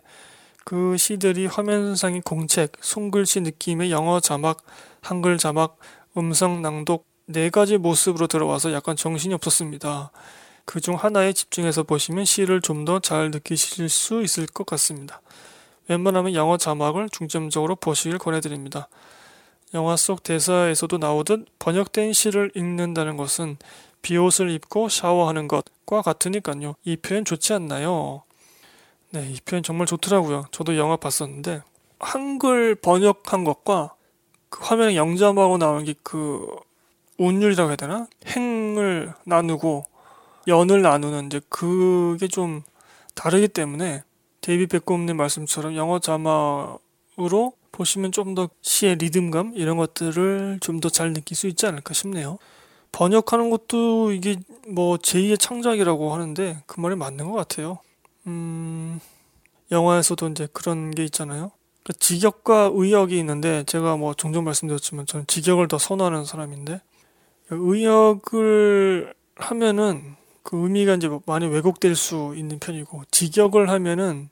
[0.64, 4.58] 그 시들이 화면상의 공책, 손글씨 느낌의 영어 자막,
[5.00, 5.78] 한글 자막,
[6.16, 10.10] 음성 낭독 네 가지 모습으로 들어와서 약간 정신이 없었습니다.
[10.70, 15.20] 그 중 하나에 집중해서 보시면 시를 좀 더 잘 느끼실 수 있을 것 같습니다.
[15.88, 18.88] 웬만하면 영어 자막을 중점적으로 보시길 권해드립니다.
[19.74, 23.56] 영화 속 대사에서도 나오듯 번역된 시를 읽는다는 것은
[24.02, 26.74] 비옷을 입고 샤워하는 것과 같으니까요.
[26.84, 28.22] 이 표현 좋지 않나요?
[29.10, 30.46] 네, 이 표현 정말 좋더라고요.
[30.52, 31.62] 저도 영화 봤었는데
[31.98, 33.94] 한글 번역한 것과
[34.48, 36.46] 그 화면에 영자하고 나오는 게 그
[37.18, 38.06] 운율이라고 해야 되나?
[38.28, 39.84] 행을 나누고
[40.48, 42.62] 연을 나누는 이제 그게 좀
[43.14, 44.02] 다르기 때문에
[44.40, 51.12] 데이비 백곰님 말씀처럼 영어 자막으로 보시면 좀 더 시의 리듬감 이런 것들을 좀 더 잘
[51.12, 52.38] 느낄 수 있지 않을까 싶네요.
[52.92, 54.36] 번역하는 것도 이게
[54.68, 57.78] 뭐 제2의 창작이라고 하는데 그 말이 맞는 것 같아요.
[58.26, 59.00] 음,
[59.70, 61.52] 영화에서도 이제 그런 게 있잖아요.
[61.82, 66.80] 그러니까 직역과 의역이 있는데 제가 뭐 종종 말씀드렸지만 저는 직역을 더 선호하는 사람인데
[67.50, 74.30] 의역을 하면은 그 의미가 이제 많이 왜곡될 수 있는 편이고 직역을 하면은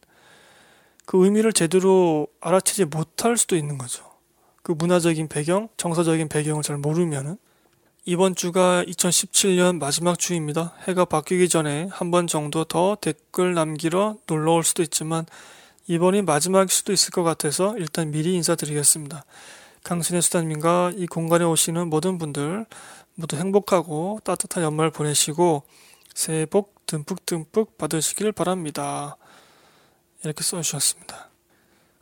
[1.04, 4.04] 그 의미를 제대로 알아채지 못할 수도 있는 거죠.
[4.62, 7.36] 그 문화적인 배경, 정서적인 배경을 잘 모르면은
[8.04, 10.74] 이번 주가 2017년 마지막 주입니다.
[10.86, 15.26] 해가 바뀌기 전에 한 번 정도 더 댓글 남기러 놀러 올 수도 있지만
[15.88, 19.24] 이번이 마지막일 수도 있을 것 같아서 일단 미리 인사드리겠습니다.
[19.84, 22.66] 강신의 수다님과 이 공간에 오시는 모든 분들
[23.14, 25.62] 모두 행복하고 따뜻한 연말 보내시고
[26.18, 29.16] 새해 복 듬뿍듬뿍 받으시길 바랍니다.
[30.24, 31.30] 이렇게 써주셨습니다.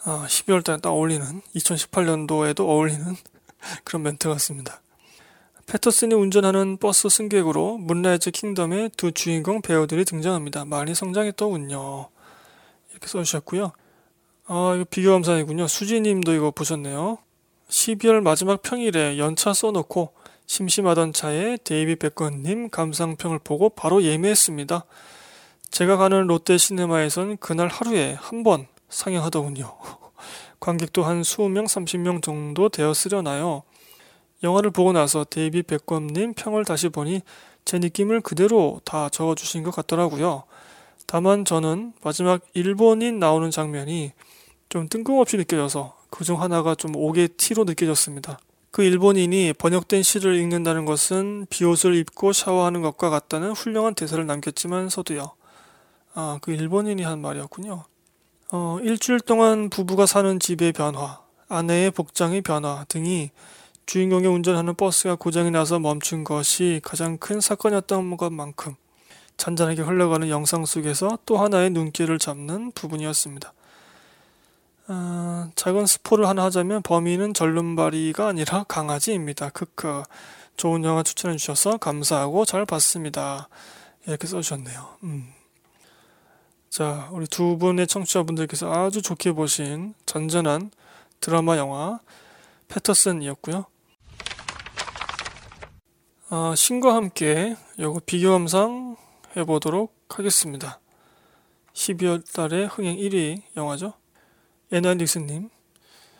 [0.04, 3.14] 아, 12월 달에 딱 어울리는 2018년도에도 어울리는
[3.84, 4.80] 그런 멘트 같습니다.
[5.66, 10.64] 패터슨이 운전하는 버스 승객으로 Moonrise Kingdom의 두 주인공 배우들이 등장합니다.
[10.64, 12.08] 많이 성장했더군요.
[12.92, 13.72] 이렇게 써주셨고요.
[14.46, 15.68] 아, 이거 비교 감상이군요.
[15.68, 17.18] 수지님도 이거 보셨네요.
[17.68, 20.14] 12월 마지막 평일에 연차 써놓고
[20.46, 24.84] 심심하던 차에 데이비 백건님 감상평을 보고 바로 예매했습니다.
[25.70, 29.76] 제가 가는 롯데 시네마에선 그날 하루에 한 번 상영하더군요.
[30.60, 33.62] 관객도 한 20명, 30명 정도 되었으려나요.
[34.42, 37.22] 영화를 보고 나서 데이비 백검님 평을 다시 보니
[37.64, 40.44] 제 느낌을 그대로 다 적어주신 것 같더라고요.
[41.06, 44.12] 다만 저는 마지막 일본인 나오는 장면이
[44.68, 48.38] 좀 뜬금없이 느껴져서 그중 하나가 좀 옥의 티로 느껴졌습니다.
[48.76, 55.32] 그 일본인이 번역된 시를 읽는다는 것은 비옷을 입고 샤워하는 것과 같다는 훌륭한 대사를 남겼지만서도요.
[56.12, 57.84] 아, 그 일본인이 한 말이었군요.
[58.52, 63.30] 어, 일주일 동안 부부가 사는 집의 변화, 아내의 복장의 변화 등이
[63.86, 68.74] 주인공이 운전하는 버스가 고장이 나서 멈춘 것이 가장 큰 사건이었던 것만큼
[69.38, 73.54] 잔잔하게 흘러가는 영상 속에서 또 하나의 눈길을 잡는 부분이었습니다.
[74.88, 79.50] 어, 작은 스포를 하나 하자면 범인은 절름발이가 아니라 강아지입니다.
[79.50, 80.04] 크크.
[80.56, 83.48] 좋은 영화 추천해 주셔서 감사하고 잘 봤습니다.
[84.06, 84.98] 이렇게 써주셨네요.
[85.02, 85.32] 음.
[86.70, 90.70] 자, 우리 두 분의 청취자분들께서 아주 좋게 보신 잔잔한
[91.20, 91.98] 드라마 영화
[92.68, 93.66] 패터슨이었고요.
[96.28, 98.96] 아, 신과 함께 요거 비교 감상
[99.36, 100.80] 해보도록 하겠습니다.
[101.72, 103.94] 12월 달에 흥행 1위 영화죠.
[104.72, 105.48] 애나닉스님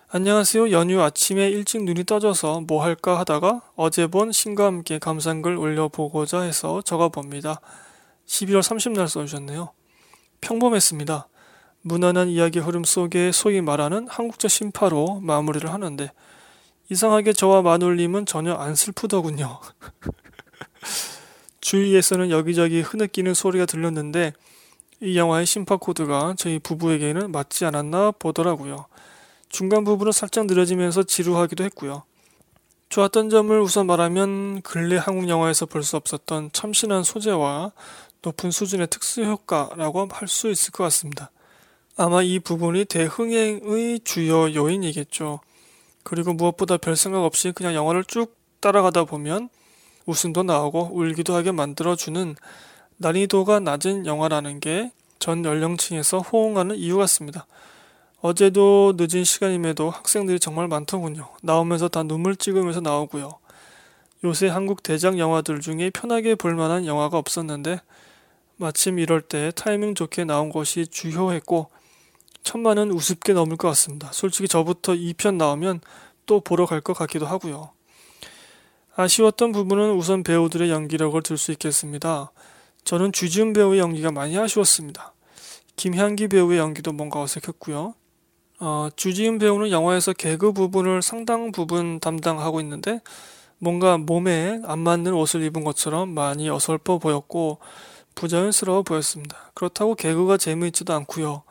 [0.08, 0.70] 안녕하세요.
[0.70, 6.80] 연휴 아침에 일찍 눈이 떠져서 뭐 할까 하다가 어제 본 신과 함께 감상글 올려보고자 해서
[6.80, 7.60] 적어봅니다.
[8.28, 9.72] 12월 30날 써주셨네요.
[10.40, 11.26] 평범했습니다.
[11.82, 16.12] 무난한 이야기 흐름 속에 소위 말하는 한국적 심파로 마무리를 하는데
[16.88, 19.58] 이상하게 저와 마눌님은 전혀 안 슬프더군요.
[21.60, 24.34] 주위에서는 여기저기 흐느끼는 소리가 들렸는데
[25.00, 28.86] 이 영화의 심파 코드가 저희 부부에게는 맞지 않았나 보더라고요.
[29.48, 32.04] 중간 부분은 살짝 느려지면서 지루하기도 했고요.
[32.88, 37.72] 좋았던 점을 우선 말하면 근래 한국 영화에서 볼 수 없었던 참신한 소재와
[38.22, 41.30] 높은 수준의 특수 효과라고 할 수 있을 것 같습니다.
[41.96, 45.40] 아마 이 부분이 대흥행의 주요 요인이겠죠.
[46.04, 49.48] 그리고 무엇보다 별 생각 없이 그냥 영화를 쭉 따라가다 보면
[50.06, 52.36] 웃음도 나오고 울기도 하게 만들어주는
[52.98, 57.46] 난이도가 낮은 영화라는 게 전 연령층에서 호응하는 이유 같습니다.
[58.20, 61.28] 어제도 늦은 시간임에도 학생들이 정말 많더군요.
[61.42, 63.38] 나오면서 다 눈물 찍으면서 나오고요.
[64.24, 67.80] 요새 한국 대작 영화들 중에 편하게 볼 만한 영화가 없었는데
[68.56, 71.70] 마침 이럴 때 타이밍 좋게 나온 것이 주효했고
[72.42, 74.10] 천만은 우습게 넘을 것 같습니다.
[74.12, 75.80] 솔직히 저부터 2편 나오면
[76.26, 77.70] 또 보러 갈 것 같기도 하고요.
[78.94, 82.30] 아쉬웠던 부분은 우선 배우들의 연기력을 들 수 있겠습니다.
[82.86, 85.12] 저는 주지훈 배우의 연기가 많이 아쉬웠습니다.
[85.74, 87.94] 김향기 배우의 연기도 뭔가 어색했고요.
[88.60, 93.00] 어, 주지훈 배우는 영화에서 개그 부분을 상당 부분 담당하고 있는데
[93.58, 97.58] 뭔가 몸에 안 맞는 옷을 입은 것처럼 많이 어설퍼 보였고
[98.14, 99.50] 부자연스러워 보였습니다.
[99.54, 101.42] 그렇다고 개그가 재미있지도 않고요.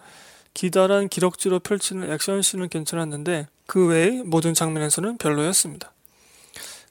[0.53, 5.91] 기다란 기럭지로 펼치는 액션씬은 괜찮았는데 그 외의 모든 장면에서는 별로였습니다.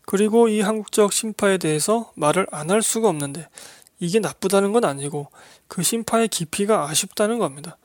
[0.05, 3.49] 그리고 이 한국적 심파에 대해서 말을 안 할 수가 없는데
[4.05, 5.29] 이게 나쁘다는 건 아니고
[5.69, 7.77] 그 심파의 깊이가 아쉽다는 겁니다.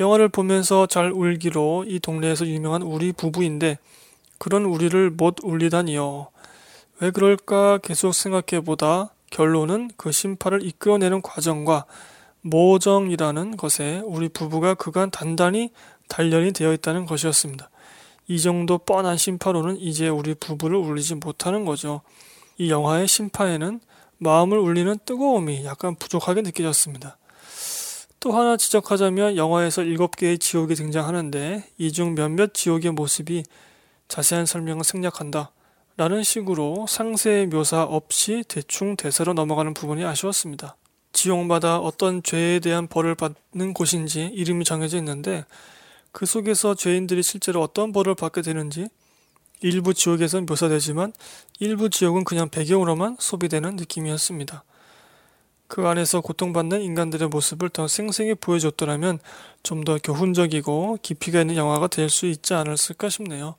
[0.00, 3.78] 영화를 보면서 잘 울기로 이 동네에서 유명한 우리 부부인데
[4.38, 6.28] 그런 우리를 못 울리다니요.
[7.00, 11.86] 왜 그럴까 계속 생각해보다 결론은 그 심파를 이끌어내는 과정과
[12.42, 15.70] 모정이라는 것에 우리 부부가 그간 단단히
[16.08, 17.70] 단련이 되어 있다는 것이었습니다.
[18.26, 22.02] 이 정도 뻔한 심파로는 이제 우리 부부를 울리지 못하는 거죠.
[22.58, 23.80] 이 영화의 심파에는
[24.24, 27.16] 마음을 울리는 뜨거움이 약간 부족하게 느껴졌습니다.
[28.18, 33.44] 또 하나 지적하자면 영화에서 7개의 지옥이 등장하는데 이 중 몇몇 지옥의 모습이
[34.08, 35.52] 자세한 설명을 생략한다.
[35.96, 40.76] 라는 식으로 상세의 묘사 없이 대충 대사로 넘어가는 부분이 아쉬웠습니다.
[41.12, 45.44] 지옥마다 어떤 죄에 대한 벌을 받는 곳인지 이름이 정해져 있는데
[46.10, 48.88] 그 속에서 죄인들이 실제로 어떤 벌을 받게 되는지
[49.64, 51.14] 일부 지옥에선 묘사되지만
[51.58, 54.62] 일부 지옥은 그냥 배경으로만 소비되는 느낌이었습니다.
[55.68, 59.20] 그 안에서 고통받는 인간들의 모습을 더 생생히 보여줬더라면
[59.62, 63.54] 좀 더 교훈적이고 깊이가 있는 영화가 될 수 있지 않았을까 싶네요.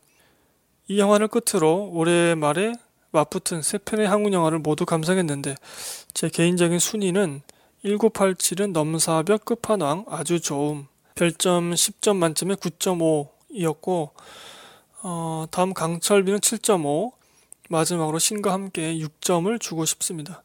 [0.88, 2.74] 이 영화를 끝으로 올해 말에
[3.10, 5.56] 맞붙은 세 편의 한국 영화를 모두 감상했는데
[6.14, 7.42] 제 개인적인 순위는
[7.84, 10.86] 1987은 넘사벽 끝판왕 아주 좋음
[11.16, 14.12] 별점 10점 만점에 9.5이었고
[15.08, 17.12] 어, 다음 강철비는 7.5
[17.70, 20.42] 마지막으로 신과 함께 6점을 주고 싶습니다.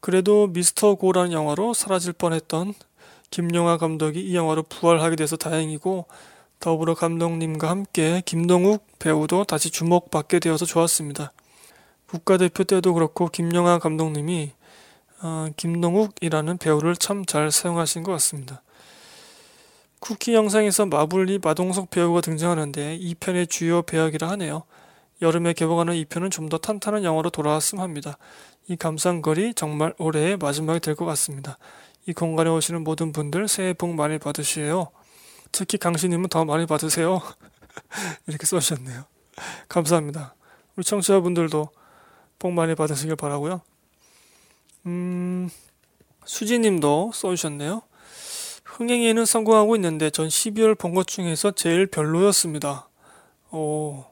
[0.00, 2.74] 그래도 미스터 고라는 영화로 사라질 뻔했던
[3.30, 6.06] 김용하 감독이 이 영화로 부활하게 돼서 다행이고
[6.58, 11.32] 더불어 감독님과 함께 김동욱 배우도 다시 주목받게 되어서 좋았습니다.
[12.08, 14.50] 국가대표 때도 그렇고 김영하 감독님이
[15.22, 18.63] 어, 김동욱이라는 배우를 참 잘 사용하신 것 같습니다.
[20.04, 24.64] 쿠키 영상에서 마블리 마동석 배우가 등장하는데 이 편의 주요 배역이라 하네요.
[25.22, 28.18] 여름에 개봉하는 2편은 좀 더 탄탄한 영화로 돌아왔음 합니다.
[28.68, 31.56] 이 감상거리 정말 올해의 마지막이 될 것 같습니다.
[32.06, 34.88] 이 공간에 오시는 모든 분들 새해 복 많이 받으시에요.
[35.52, 37.22] 특히 강신님은 더 많이 받으세요.
[38.28, 39.04] 이렇게 써주셨네요.
[39.70, 40.34] 감사합니다.
[40.76, 41.70] 우리 청취자분들도
[42.38, 43.62] 복 많이 받으시길 바라고요.
[44.84, 45.48] 음,
[46.26, 47.80] 수지님도 써주셨네요.
[48.76, 52.88] 흥행에는 성공하고 있는데 전 12월 본 것 중에서 제일 별로였습니다.
[53.52, 54.04] 오,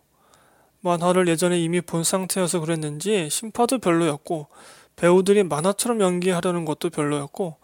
[0.83, 4.47] 만화를 예전에 이미 본 상태여서 그랬는지 심파도 별로였고
[4.95, 7.57] 배우들이 만화처럼 연기하려는 것도 별로였고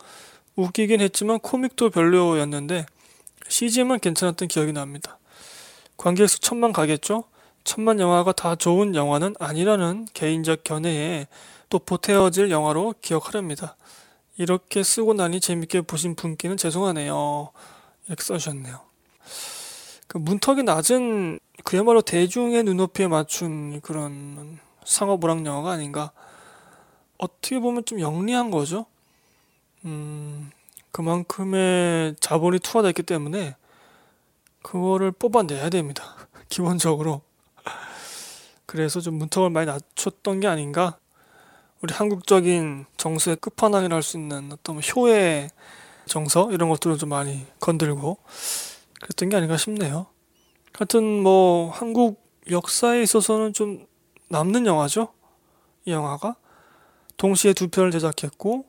[0.57, 2.87] 웃기긴 했지만 코믹도 별로였는데
[3.49, 5.19] CG만 괜찮았던 기억이 납니다.
[5.97, 7.25] 관객 수 천만 가겠죠?
[7.63, 11.29] 천만 영화가 다 좋은 영화는 아니라는 개인적 견해에
[11.69, 13.77] 또 보태어질 영화로 기억하렵니다.
[14.39, 17.51] 이렇게 쓰고 나니 재밌게 보신 분께는 죄송하네요.
[18.07, 18.81] 이렇게 써주셨네요.
[20.07, 26.13] 그 문턱이 낮은 그야말로 대중의 눈높이에 맞춘 그런 상업 오락 영화가 아닌가.
[27.19, 28.87] 어떻게 보면 좀 영리한 거죠.
[29.85, 30.51] 음,
[30.93, 33.57] 그만큼의 자본이 투하됐기 때문에
[34.63, 36.15] 그거를 뽑아내야 됩니다.
[36.49, 37.23] 기본적으로.
[38.67, 40.97] 그래서 좀 문턱을 많이 낮췄던 게 아닌가.
[41.81, 45.51] 우리 한국적인 정서의 끝판왕이라 할 수 있는 어떤 뭐 효의
[46.07, 48.19] 정서 이런 것들을 좀 많이 건들고
[49.01, 50.07] 그랬던 게 아닌가 싶네요.
[50.73, 53.87] 하여튼 뭐 한국 역사에 있어서는 좀
[54.29, 55.09] 남는 영화죠.
[55.85, 56.37] 이 영화가
[57.17, 58.65] 동시에 두 편을 제작했고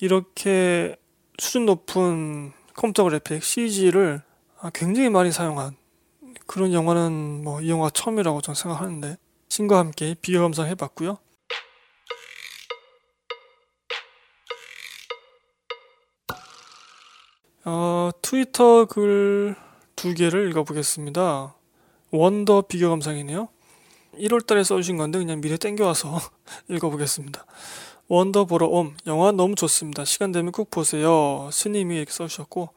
[0.00, 0.96] 이렇게
[1.38, 4.22] 수준 높은 컴퓨터 그래픽 CG를
[4.74, 5.76] 굉장히 많이 사용한
[6.46, 9.16] 그런 영화는 뭐 이 영화 처음이라고 저는 생각하는데
[9.48, 11.18] 신과 함께 비교 감상해봤고요.
[17.64, 21.54] 어, 트위터 글 두 개를 읽어보겠습니다.
[22.10, 23.48] 원더 비교 감상이네요.
[24.14, 26.18] 1월 달에 써주신 건데 그냥 미리 땡겨와서
[26.70, 27.44] 읽어보겠습니다.
[28.08, 28.96] 원더 보러 옴.
[29.06, 30.06] 영화 너무 좋습니다.
[30.06, 31.50] 시간 되면 꼭 보세요.
[31.52, 32.70] 스님이 이렇게 써주셨고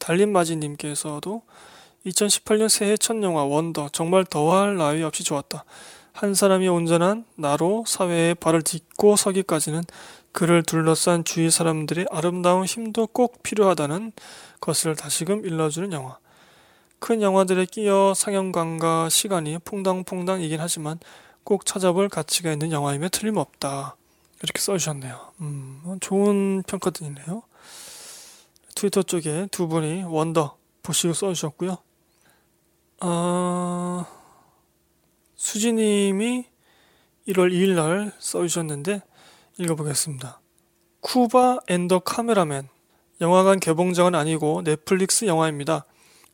[0.00, 1.42] 달림마지님께서도
[2.04, 5.64] 2018년 새해 첫 영화 원더 정말 더할 나위 없이 좋았다.
[6.14, 9.84] 한 사람이 온전한 나로 사회에 발을 딛고 서기까지는
[10.36, 14.12] 그를 둘러싼 주위 사람들의 아름다운 힘도 꼭 필요하다는
[14.60, 16.18] 것을 다시금 일러주는 영화.
[16.98, 20.98] 큰 영화들에 끼어 상영관과 시간이 퐁당퐁당이긴 하지만
[21.42, 23.96] 꼭 찾아볼 가치가 있는 영화임에 틀림없다.
[24.42, 25.32] 이렇게 써주셨네요.
[25.40, 27.42] 음, 좋은 평가들이네요.
[28.74, 31.78] 트위터 쪽에 두 분이 원더 보시고 써주셨고요.
[33.00, 34.06] 아,
[35.34, 36.44] 수지님이
[37.26, 39.00] 1월 2일 날 써주셨는데
[39.58, 40.40] 읽어보겠습니다.
[41.00, 42.68] Cuba and the Cameraman
[43.20, 45.84] 영화관 개봉작은 아니고 넷플릭스 영화입니다.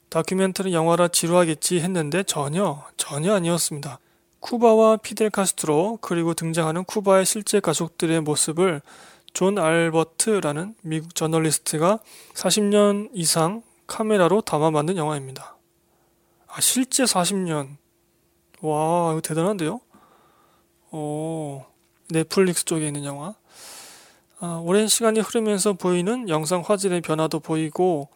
[0.08, 3.98] 다큐멘터리 영화라 지루하겠지 했는데 전혀 전혀 아니었습니다.
[4.40, 8.82] 쿠바와 피델 카스트로 그리고 등장하는 쿠바의 실제 가족들의 모습을
[9.32, 12.00] 존 알퍼트라는 미국 저널리스트가
[12.34, 15.56] 40년 이상 카메라로 담아 만든 영화입니다.
[16.48, 17.76] 아 실제 40년
[18.60, 19.80] 와 이거 대단한데요?
[20.90, 21.64] 오
[22.12, 23.34] 넷플릭스 쪽에 있는 영화.
[24.38, 28.08] 아, 오랜 시간이 흐르면서 보이는 영상 화질의 변화도 보이고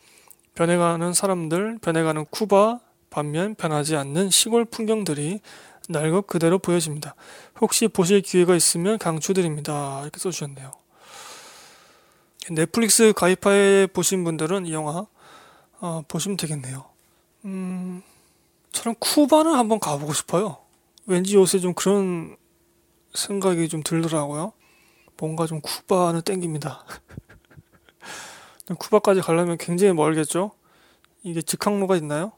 [0.55, 2.81] 변해가는 사람들, 변해가는 쿠바,
[3.11, 5.41] 반면 변하지 않는 시골 풍경들이
[5.89, 7.15] 날 것 그대로 보여집니다.
[7.61, 10.01] 혹시 보실 기회가 있으면 강추드립니다.
[10.03, 10.73] 이렇게 써주셨네요.
[12.51, 15.07] 넷플릭스 가입해 보신 분들은 이 영화
[15.81, 16.85] 어, 보시면 되겠네요.
[17.45, 18.03] 음,
[18.73, 20.59] 저는 쿠바는 한번 가보고 싶어요.
[21.07, 22.37] 왠지 요새 좀 그런
[23.17, 24.53] 생각이 좀 들더라고요.
[25.19, 26.85] 뭔가 좀 쿠바는 땡깁니다.
[28.79, 30.53] 쿠바까지 가려면 굉장히 멀겠죠?
[31.23, 32.33] 이게 직항로가 있나요?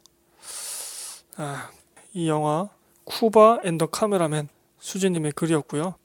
[1.36, 1.70] 아,
[2.12, 2.68] 이 영화
[3.04, 4.48] Cuba and the Cameraman
[4.78, 5.96] 수진님의 글이었고요.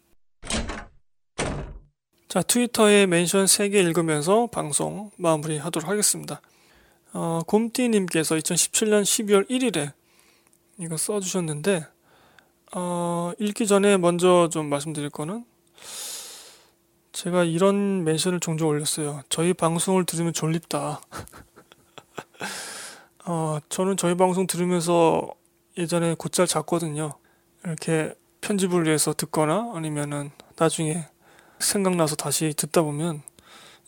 [2.27, 6.41] 자, 트위터에 mention 3개 읽으면서 방송 마무리하도록 하겠습니다.
[7.13, 9.93] 어, 곰띠님께서 2017년 12월 1일에
[10.79, 11.85] 이거 써주셨는데
[12.75, 15.45] 어, 읽기 전에 먼저 좀 말씀드릴 거는
[17.11, 19.21] 제가 이런 멘션을 종종 올렸어요.
[19.29, 20.99] 저희 방송을 들으면 졸립다.
[23.25, 25.29] 어, 저는 저희 방송 들으면서
[25.77, 27.13] 예전에 곧잘 잤거든요.
[27.63, 31.05] 이렇게 편집을 위해서 듣거나 아니면은 나중에
[31.59, 33.21] 생각나서 다시 듣다 보면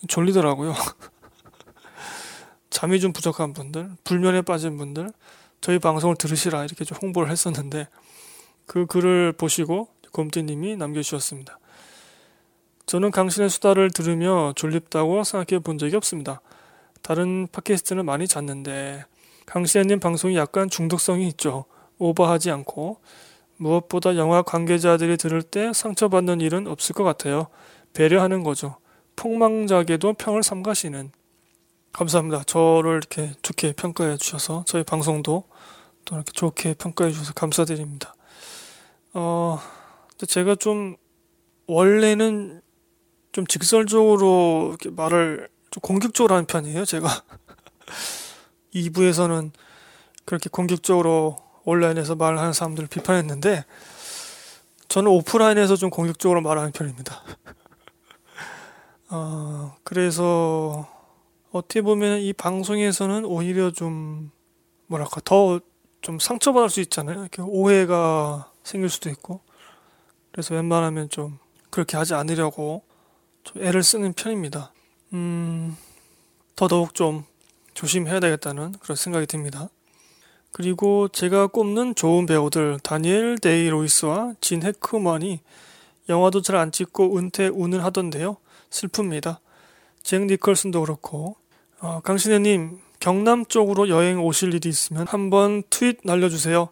[0.07, 0.75] 졸리더라고요.
[2.69, 5.11] 잠이 좀 부족한 분들, 불면에 빠진 분들,
[5.59, 7.87] 저희 방송을 들으시라 이렇게 좀 홍보를 했었는데
[8.65, 11.59] 그 글을 보시고 곰띠님이 남겨주셨습니다.
[12.85, 16.41] 저는 강신의 수다를 들으며 졸립다고 생각해 본 적이 없습니다.
[17.01, 19.05] 다른 팟캐스트는 많이 잤는데
[19.45, 21.65] 강신혜님 방송이 약간 중독성이 있죠.
[21.97, 22.99] 오버하지 않고
[23.57, 27.47] 무엇보다 영화 관계자들이 들을 때 상처받는 일은 없을 것 같아요.
[27.93, 28.77] 배려하는 거죠.
[29.15, 31.11] 폭망작에도 평을 삼가시는.
[31.93, 32.43] 감사합니다.
[32.43, 35.45] 저를 이렇게 좋게 평가해 주셔서 저희 방송도
[36.03, 38.14] 또 이렇게 좋게 평가해 주셔서 감사드립니다.
[39.15, 39.59] 어,
[40.27, 40.97] 제가 좀
[41.67, 42.61] 원래는
[43.31, 46.83] 좀 직설적으로 이렇게 말을 좀 공격적으로 하는 편이에요.
[46.83, 47.07] 제가
[48.75, 49.51] 2부에서는
[50.25, 53.63] 그렇게 공격적으로 온라인에서 말하는 사람들을 비판했는데
[54.89, 57.23] 저는 오프라인에서 좀 공격적으로 말하는 편입니다.
[59.11, 60.89] 어, 그래서
[61.51, 64.31] 어떻게 보면 이 방송에서는 오히려 좀
[64.87, 65.61] 뭐랄까 더
[66.05, 67.27] 좀 상처받을 수 있잖아요.
[67.39, 69.39] 오해가 생길 수도 있고
[70.31, 71.37] 그래서 웬만하면 좀
[71.69, 72.83] 그렇게 하지 않으려고
[73.43, 74.73] 좀 애를 쓰는 편입니다.
[75.13, 75.77] 음,
[76.55, 77.23] 더더욱 좀
[77.73, 79.69] 조심해야 되겠다는 그런 생각이 듭니다.
[80.51, 85.41] 그리고 제가 꼽는 좋은 배우들 다니엘 데이 루이스와 진 해크만이
[86.07, 88.37] 영화도 잘 안 찍고 은퇴 운운을 하던데요.
[88.69, 89.39] 슬픕니다.
[90.01, 91.35] 잭 니컬슨도 그렇고
[91.79, 96.69] 어, 강신혜님 경남 쪽으로 여행 오실 일이 있으면 한번 트윗 날려주세요.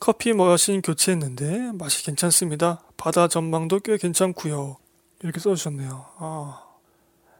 [0.00, 2.82] 커피 머신 교체했는데 맛이 괜찮습니다.
[2.96, 4.76] 바다 전망도 꽤 괜찮고요.
[5.22, 6.06] 이렇게 써주셨네요.
[6.18, 6.62] 아,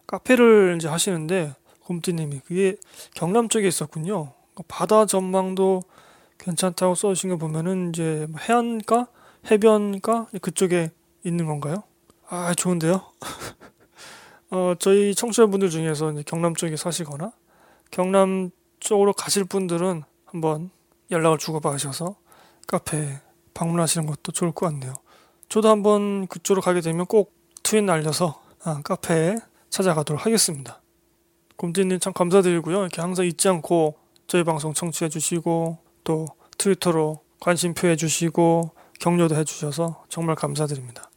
[0.06, 1.54] 카페를 이제 하시는데
[1.84, 2.76] 곰띠님이 그게
[3.14, 4.32] 경남 쪽에 있었군요.
[4.66, 5.84] 바다 전망도
[6.38, 9.06] 괜찮다고 써주신 거 보면은 이제 뭐 해안가,
[9.50, 10.90] 해변가 그쪽에
[11.24, 11.84] 있는 건가요?
[12.28, 13.02] 아 좋은데요.
[14.50, 17.32] 어, 저희 청취자분들 중에서 경남 쪽에 사시거나
[17.90, 18.50] 경남
[18.80, 20.70] 쪽으로 가실 분들은 한번
[21.10, 22.16] 연락을 주고받으셔서
[22.68, 23.18] 카페
[23.54, 24.94] 방문하시는 것도 좋을 것 같네요.
[25.48, 29.36] 저도 한번 그쪽으로 가게 되면 꼭 트윗 날려서 아, 카페에
[29.70, 30.80] 찾아가도록 하겠습니다.
[31.56, 32.80] 곰띠님 참 감사드리고요.
[32.82, 33.96] 이렇게 항상 잊지 않고
[34.26, 36.26] 저희 방송 청취해 주시고 또
[36.58, 41.10] 트위터로 관심 표 해 주시고 격려도 해 주셔서 정말 감사드립니다.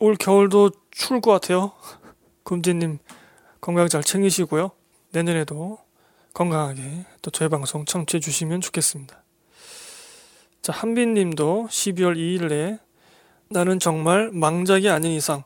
[0.00, 1.72] 올 겨울도 추울 것 같아요.
[2.44, 2.98] 곰띠님
[3.60, 4.70] 건강 잘 챙기시고요.
[5.12, 5.78] 내년에도
[6.34, 9.22] 건강하게 또 저희 방송 청취해 주시면 좋겠습니다.
[10.68, 12.78] 자, 한빈 님도 12월 2일에
[13.48, 15.42] 나는 정말 망작이 아닌 이상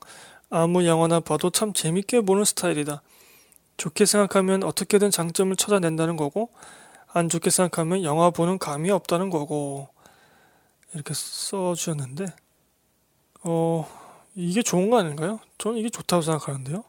[0.50, 3.02] 아무 영화나 봐도 참 재밌게 보는 스타일이다.
[3.76, 6.50] 좋게 생각하면 어떻게든 장점을 찾아낸다는 거고
[7.06, 9.90] 안 좋게 생각하면 영화 보는 감이 없다는 거고
[10.92, 12.26] 이렇게 써주셨는데
[13.44, 13.88] 어
[14.34, 15.38] 이게 좋은 거 아닌가요?
[15.58, 16.82] 저는 이게 좋다고 생각하는데요.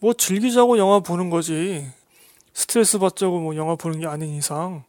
[0.00, 1.88] 뭐 즐기자고 영화 보는 거지
[2.52, 4.82] 스트레스 받자고 뭐 영화 보는 게 아닌 이상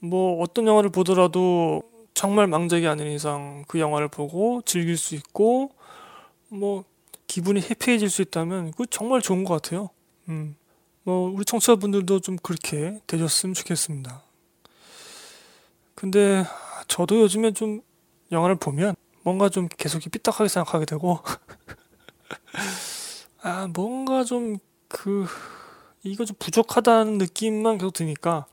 [0.00, 1.82] 뭐 어떤 영화를 보더라도
[2.14, 5.70] 정말 망작이 아닌 이상 그 영화를 보고 즐길 수 있고
[6.48, 6.84] 뭐
[7.26, 9.90] 기분이 해피해질 수 있다면 그 정말 좋은 것 같아요.
[10.28, 10.56] 음.
[11.02, 14.22] 뭐 우리 청취자분들도 좀 그렇게 되셨으면 좋겠습니다.
[15.94, 16.44] 근데
[16.88, 17.80] 저도 요즘에 좀
[18.32, 21.20] 영화를 보면 뭔가 좀 계속 삐딱하게 생각하게 되고
[23.42, 25.26] 아 뭔가 좀 그
[26.02, 28.46] 이거 좀 부족하다는 느낌만 계속 드니까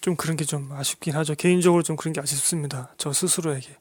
[0.00, 1.34] 좀 그런 게 좀 아쉽긴 하죠.
[1.34, 2.94] 개인적으로 좀 그런 게 아쉽습니다.
[2.96, 3.76] 저 스스로에게.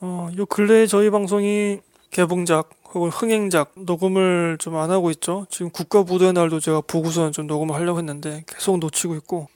[0.00, 1.80] 어, 요 근래에 저희 방송이
[2.10, 5.46] 개봉작 혹은 흥행작 녹음을 좀 안 하고 있죠.
[5.50, 9.48] 지금 국가부도의 날도 제가 보고서 좀 녹음을 하려고 했는데 계속 놓치고 있고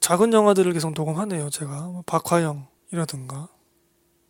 [0.00, 1.50] 작은 영화들을 계속 녹음하네요.
[1.50, 3.48] 제가 뭐 박화영이라든가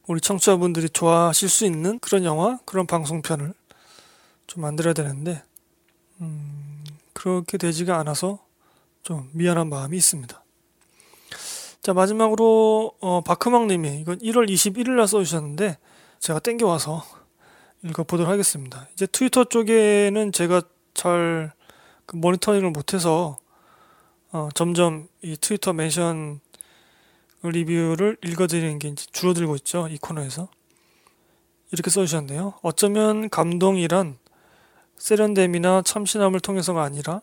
[0.06, 3.52] 우리 청취자분들이 좋아하실 수 있는 그런 영화, 그런 방송편을
[4.46, 5.42] 좀 만들어야 되는데
[6.20, 8.38] 음, 그렇게 되지가 않아서
[9.02, 10.42] 좀 미안한 마음이 있습니다.
[11.86, 15.78] 자 마지막으로 어, 박흠왕님이 이건 1월 21일 날 써주셨는데
[16.18, 17.04] 제가 땡겨와서
[17.84, 18.88] 읽어보도록 하겠습니다.
[18.92, 20.62] 이제 트위터 쪽에는 제가
[20.94, 21.56] 잘
[22.06, 23.36] 그 모니터링을 못해서
[24.32, 26.40] 어, 점점 이 트위터 멘션
[27.42, 29.88] 리뷰를 읽어드리는 게 줄어들고 있죠.
[29.88, 30.48] 이 코너에서.
[31.72, 32.54] 이렇게 써주셨네요.
[32.62, 34.18] 어쩌면 감동이란
[34.96, 37.20] 세련됨이나 참신함을 통해서가 아니라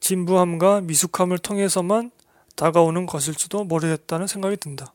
[0.00, 2.10] 진부함과 미숙함을 통해서만
[2.56, 4.92] 다가오는 것일지도 모르겠다는 생각이 든다.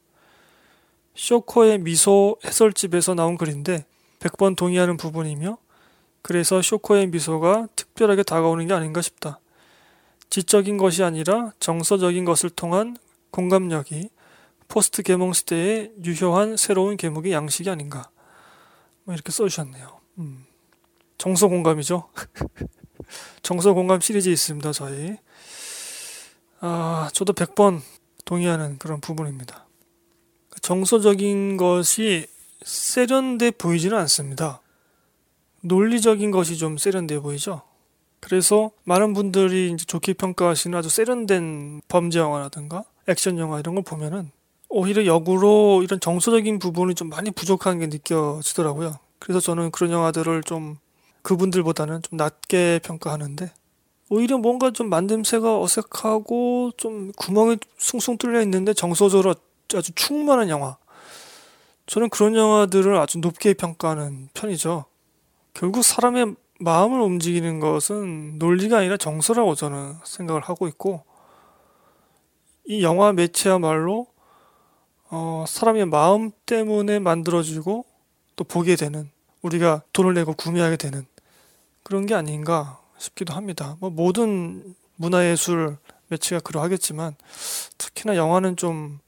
[1.16, 3.86] 쇼커의 미소 해설집에서 나온 글인데
[4.20, 5.58] 100번 동의하는 부분이며
[6.22, 9.40] 그래서 쇼커의 미소가 특별하게 다가오는 게 아닌가 싶다.
[10.30, 12.96] 지적인 것이 아니라 정서적인 것을 통한
[13.32, 14.10] 공감력이
[14.68, 18.10] 포스트 개몽 시대의 유효한 새로운 개목의 양식이 아닌가.
[19.04, 20.00] 뭐 이렇게 써주셨네요.
[20.20, 20.46] 음.
[21.18, 22.10] 정서 공감이죠.
[23.42, 25.18] 정서 공감 시리즈 있습니다, 저희.
[26.62, 27.82] 아, 저도 100번
[28.26, 29.66] 동의하는 그런 부분입니다.
[30.62, 32.28] 정서적인 것이
[32.64, 34.62] 세련돼 보이지는 않습니다.
[35.62, 37.62] 논리적인 것이 좀 세련돼 보이죠.
[38.20, 44.32] 그래서 많은 분들이 이제 좋게 평가하시는 아주 세련된 범죄 영화라든가 액션 영화 이런 걸 보면은
[44.68, 49.00] 오히려 역으로 이런 정서적인 부분이 좀 많이 부족한 게 느껴지더라고요.
[49.18, 50.78] 그래서 저는 그런 영화들을 좀
[51.22, 53.52] 그분들보다는 좀 낮게 평가하는데
[54.10, 59.36] 오히려 뭔가 좀 만듦새가 어색하고 좀 구멍이 숭숭 뚫려 있는데 정서적으로
[59.76, 60.78] 아주 충만한 영화.
[61.86, 64.86] 저는 그런 영화들을 아주 높게 평가하는 편이죠.
[65.54, 71.04] 결국 사람의 마음을 움직이는 것은 논리가 아니라 정서라고 저는 생각을 하고 있고,
[72.66, 74.08] 이 영화 매체야말로
[75.10, 77.86] 어, 사람의 마음 때문에 만들어지고
[78.36, 79.10] 또 보게 되는
[79.42, 81.08] 우리가 돈을 내고 구매하게 되는
[81.84, 83.78] 그런 게 아닌가 싶기도 합니다.
[83.80, 85.78] 뭐 모든 문화예술
[86.10, 87.16] 매체가 그러하겠지만
[87.78, 89.00] 특히나 영화는 좀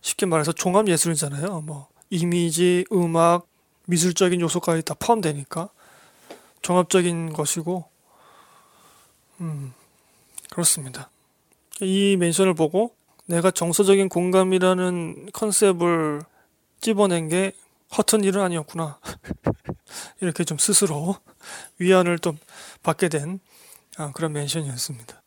[0.00, 1.60] 쉽게 말해서 종합 예술이잖아요.
[1.60, 3.46] 뭐 이미지, 음악,
[3.86, 5.68] 미술적인 요소까지 다 포함되니까
[6.62, 7.84] 종합적인 것이고
[9.40, 9.74] 음
[10.50, 11.10] 그렇습니다.
[11.80, 12.94] 이 멘션을 보고
[13.26, 16.22] 내가 정서적인 공감이라는 컨셉을
[16.80, 17.52] 찝어낸 게
[17.96, 19.00] 허튼 일은 아니었구나.
[20.20, 21.16] 이렇게 좀 스스로
[21.78, 22.38] 위안을 좀
[22.82, 23.40] 받게 된
[23.96, 25.22] 아, 그런 멘션이었습니다.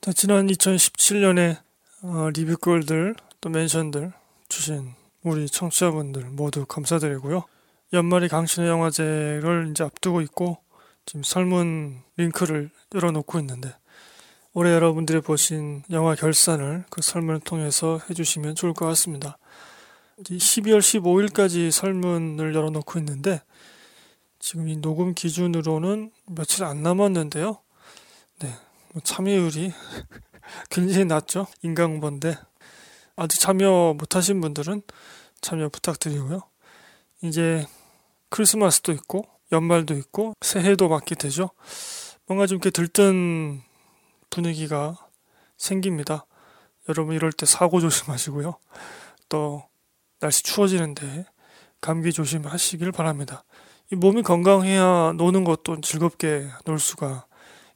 [0.00, 1.58] 자, 지난 2017년에
[2.02, 4.12] 어, 리뷰글들 또 멘션들
[4.48, 7.44] 주신 우리 청취자분들 모두 감사드리고요.
[7.92, 10.58] 연말이 강신의 영화제를 이제 앞두고 있고
[11.06, 13.74] 지금 설문 링크를 열어놓고 있는데
[14.54, 19.38] 올해 여러분들이 보신 영화 결산을 그 설문을 통해서 해주시면 좋을 것 같습니다.
[20.24, 23.42] 12월 15일까지 설문을 열어놓고 있는데
[24.38, 27.58] 지금 이 녹음 기준으로는 며칠 안 남았는데요.
[28.40, 28.54] 네,
[28.92, 29.72] 뭐 참여율이
[30.70, 31.46] 굉장히 낮죠.
[31.62, 32.36] 인강본데
[33.16, 34.82] 아직 참여 못하신 분들은
[35.40, 36.42] 참여 부탁드리고요.
[37.22, 37.66] 이제
[38.30, 41.50] 크리스마스도 있고 연말도 있고 새해도 맞게 되죠.
[42.26, 43.62] 뭔가 좀 이렇게 들뜬
[44.30, 44.96] 분위기가
[45.56, 46.26] 생깁니다.
[46.88, 48.58] 여러분 이럴 때 사고 조심하시고요.
[49.28, 49.64] 또
[50.22, 51.26] 날씨 추워지는데
[51.80, 53.42] 감기 조심하시길 바랍니다.
[53.90, 57.26] 이 몸이 건강해야 노는 것도 즐겁게 놀 수가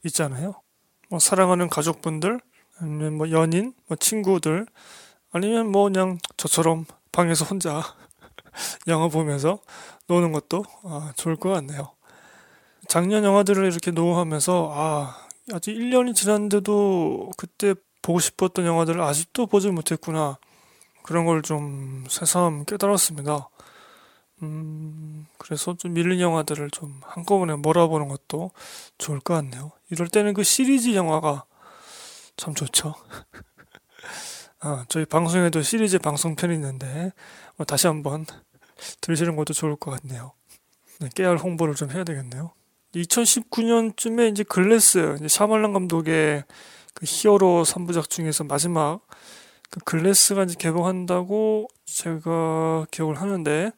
[0.05, 0.61] 있잖아요.
[1.09, 2.39] 뭐 사랑하는 가족분들,
[2.79, 4.65] 아니면 뭐 연인, 뭐 친구들,
[5.33, 7.83] 아니면 뭐 그냥 저처럼 방에서 혼자
[8.87, 9.59] 영화 보면서
[10.07, 11.91] 노는 것도 아, 좋을 것 같네요.
[12.87, 20.37] 작년 영화들을 이렇게 녹음하면서 아 아직 1년이 지났는데도 그때 보고 싶었던 영화들을 아직도 보지 못했구나.
[21.07, 23.49] 그런 걸 좀 새삼 깨달았습니다.
[24.43, 28.51] 음, 그래서 좀 밀린 영화들을 좀 한꺼번에 몰아보는 것도
[28.97, 29.71] 좋을 것 같네요.
[29.89, 31.45] 이럴 때는 그 시리즈 영화가
[32.35, 32.93] 참 좋죠.
[34.59, 37.13] 아, 저희 방송에도 시리즈 방송편이 있는데,
[37.55, 38.25] 뭐 다시 한번
[38.99, 40.33] 들으시는 것도 좋을 것 같네요.
[40.99, 42.51] 네, 깨알 홍보를 좀 해야 되겠네요.
[42.95, 46.43] 2019년쯤에 이제 글래스, 이제 샤말란 감독의
[46.93, 49.01] 그 히어로 3부작 중에서 마지막
[49.69, 53.71] 그 글래스가 이제 개봉한다고 제가 기억을 하는데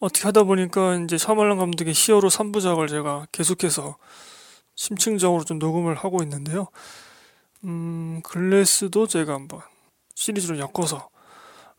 [0.00, 3.96] 어떻게 하다 보니까 이제 샤말란 감독의 히어로 3부작을 제가 계속해서
[4.74, 6.68] 심층적으로 좀 녹음을 하고 있는데요.
[7.64, 9.60] 음, 글래스도 제가 한번
[10.14, 11.08] 시리즈로 엮어서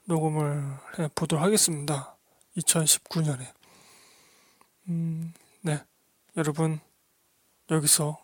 [0.05, 2.17] 녹음을 해 보도록 하겠습니다.
[2.57, 3.47] 2019년에.
[4.89, 5.82] 음, 네.
[6.36, 6.80] 여러분,
[7.72, 8.20] 여기서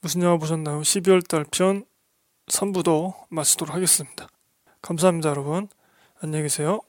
[0.00, 0.80] 무슨 영화 보셨나요?
[0.80, 1.84] 12월 달 편
[2.48, 4.28] 3부도 마치도록 하겠습니다.
[4.82, 5.68] 감사합니다, 여러분.
[6.20, 6.80] 안녕히 계세요.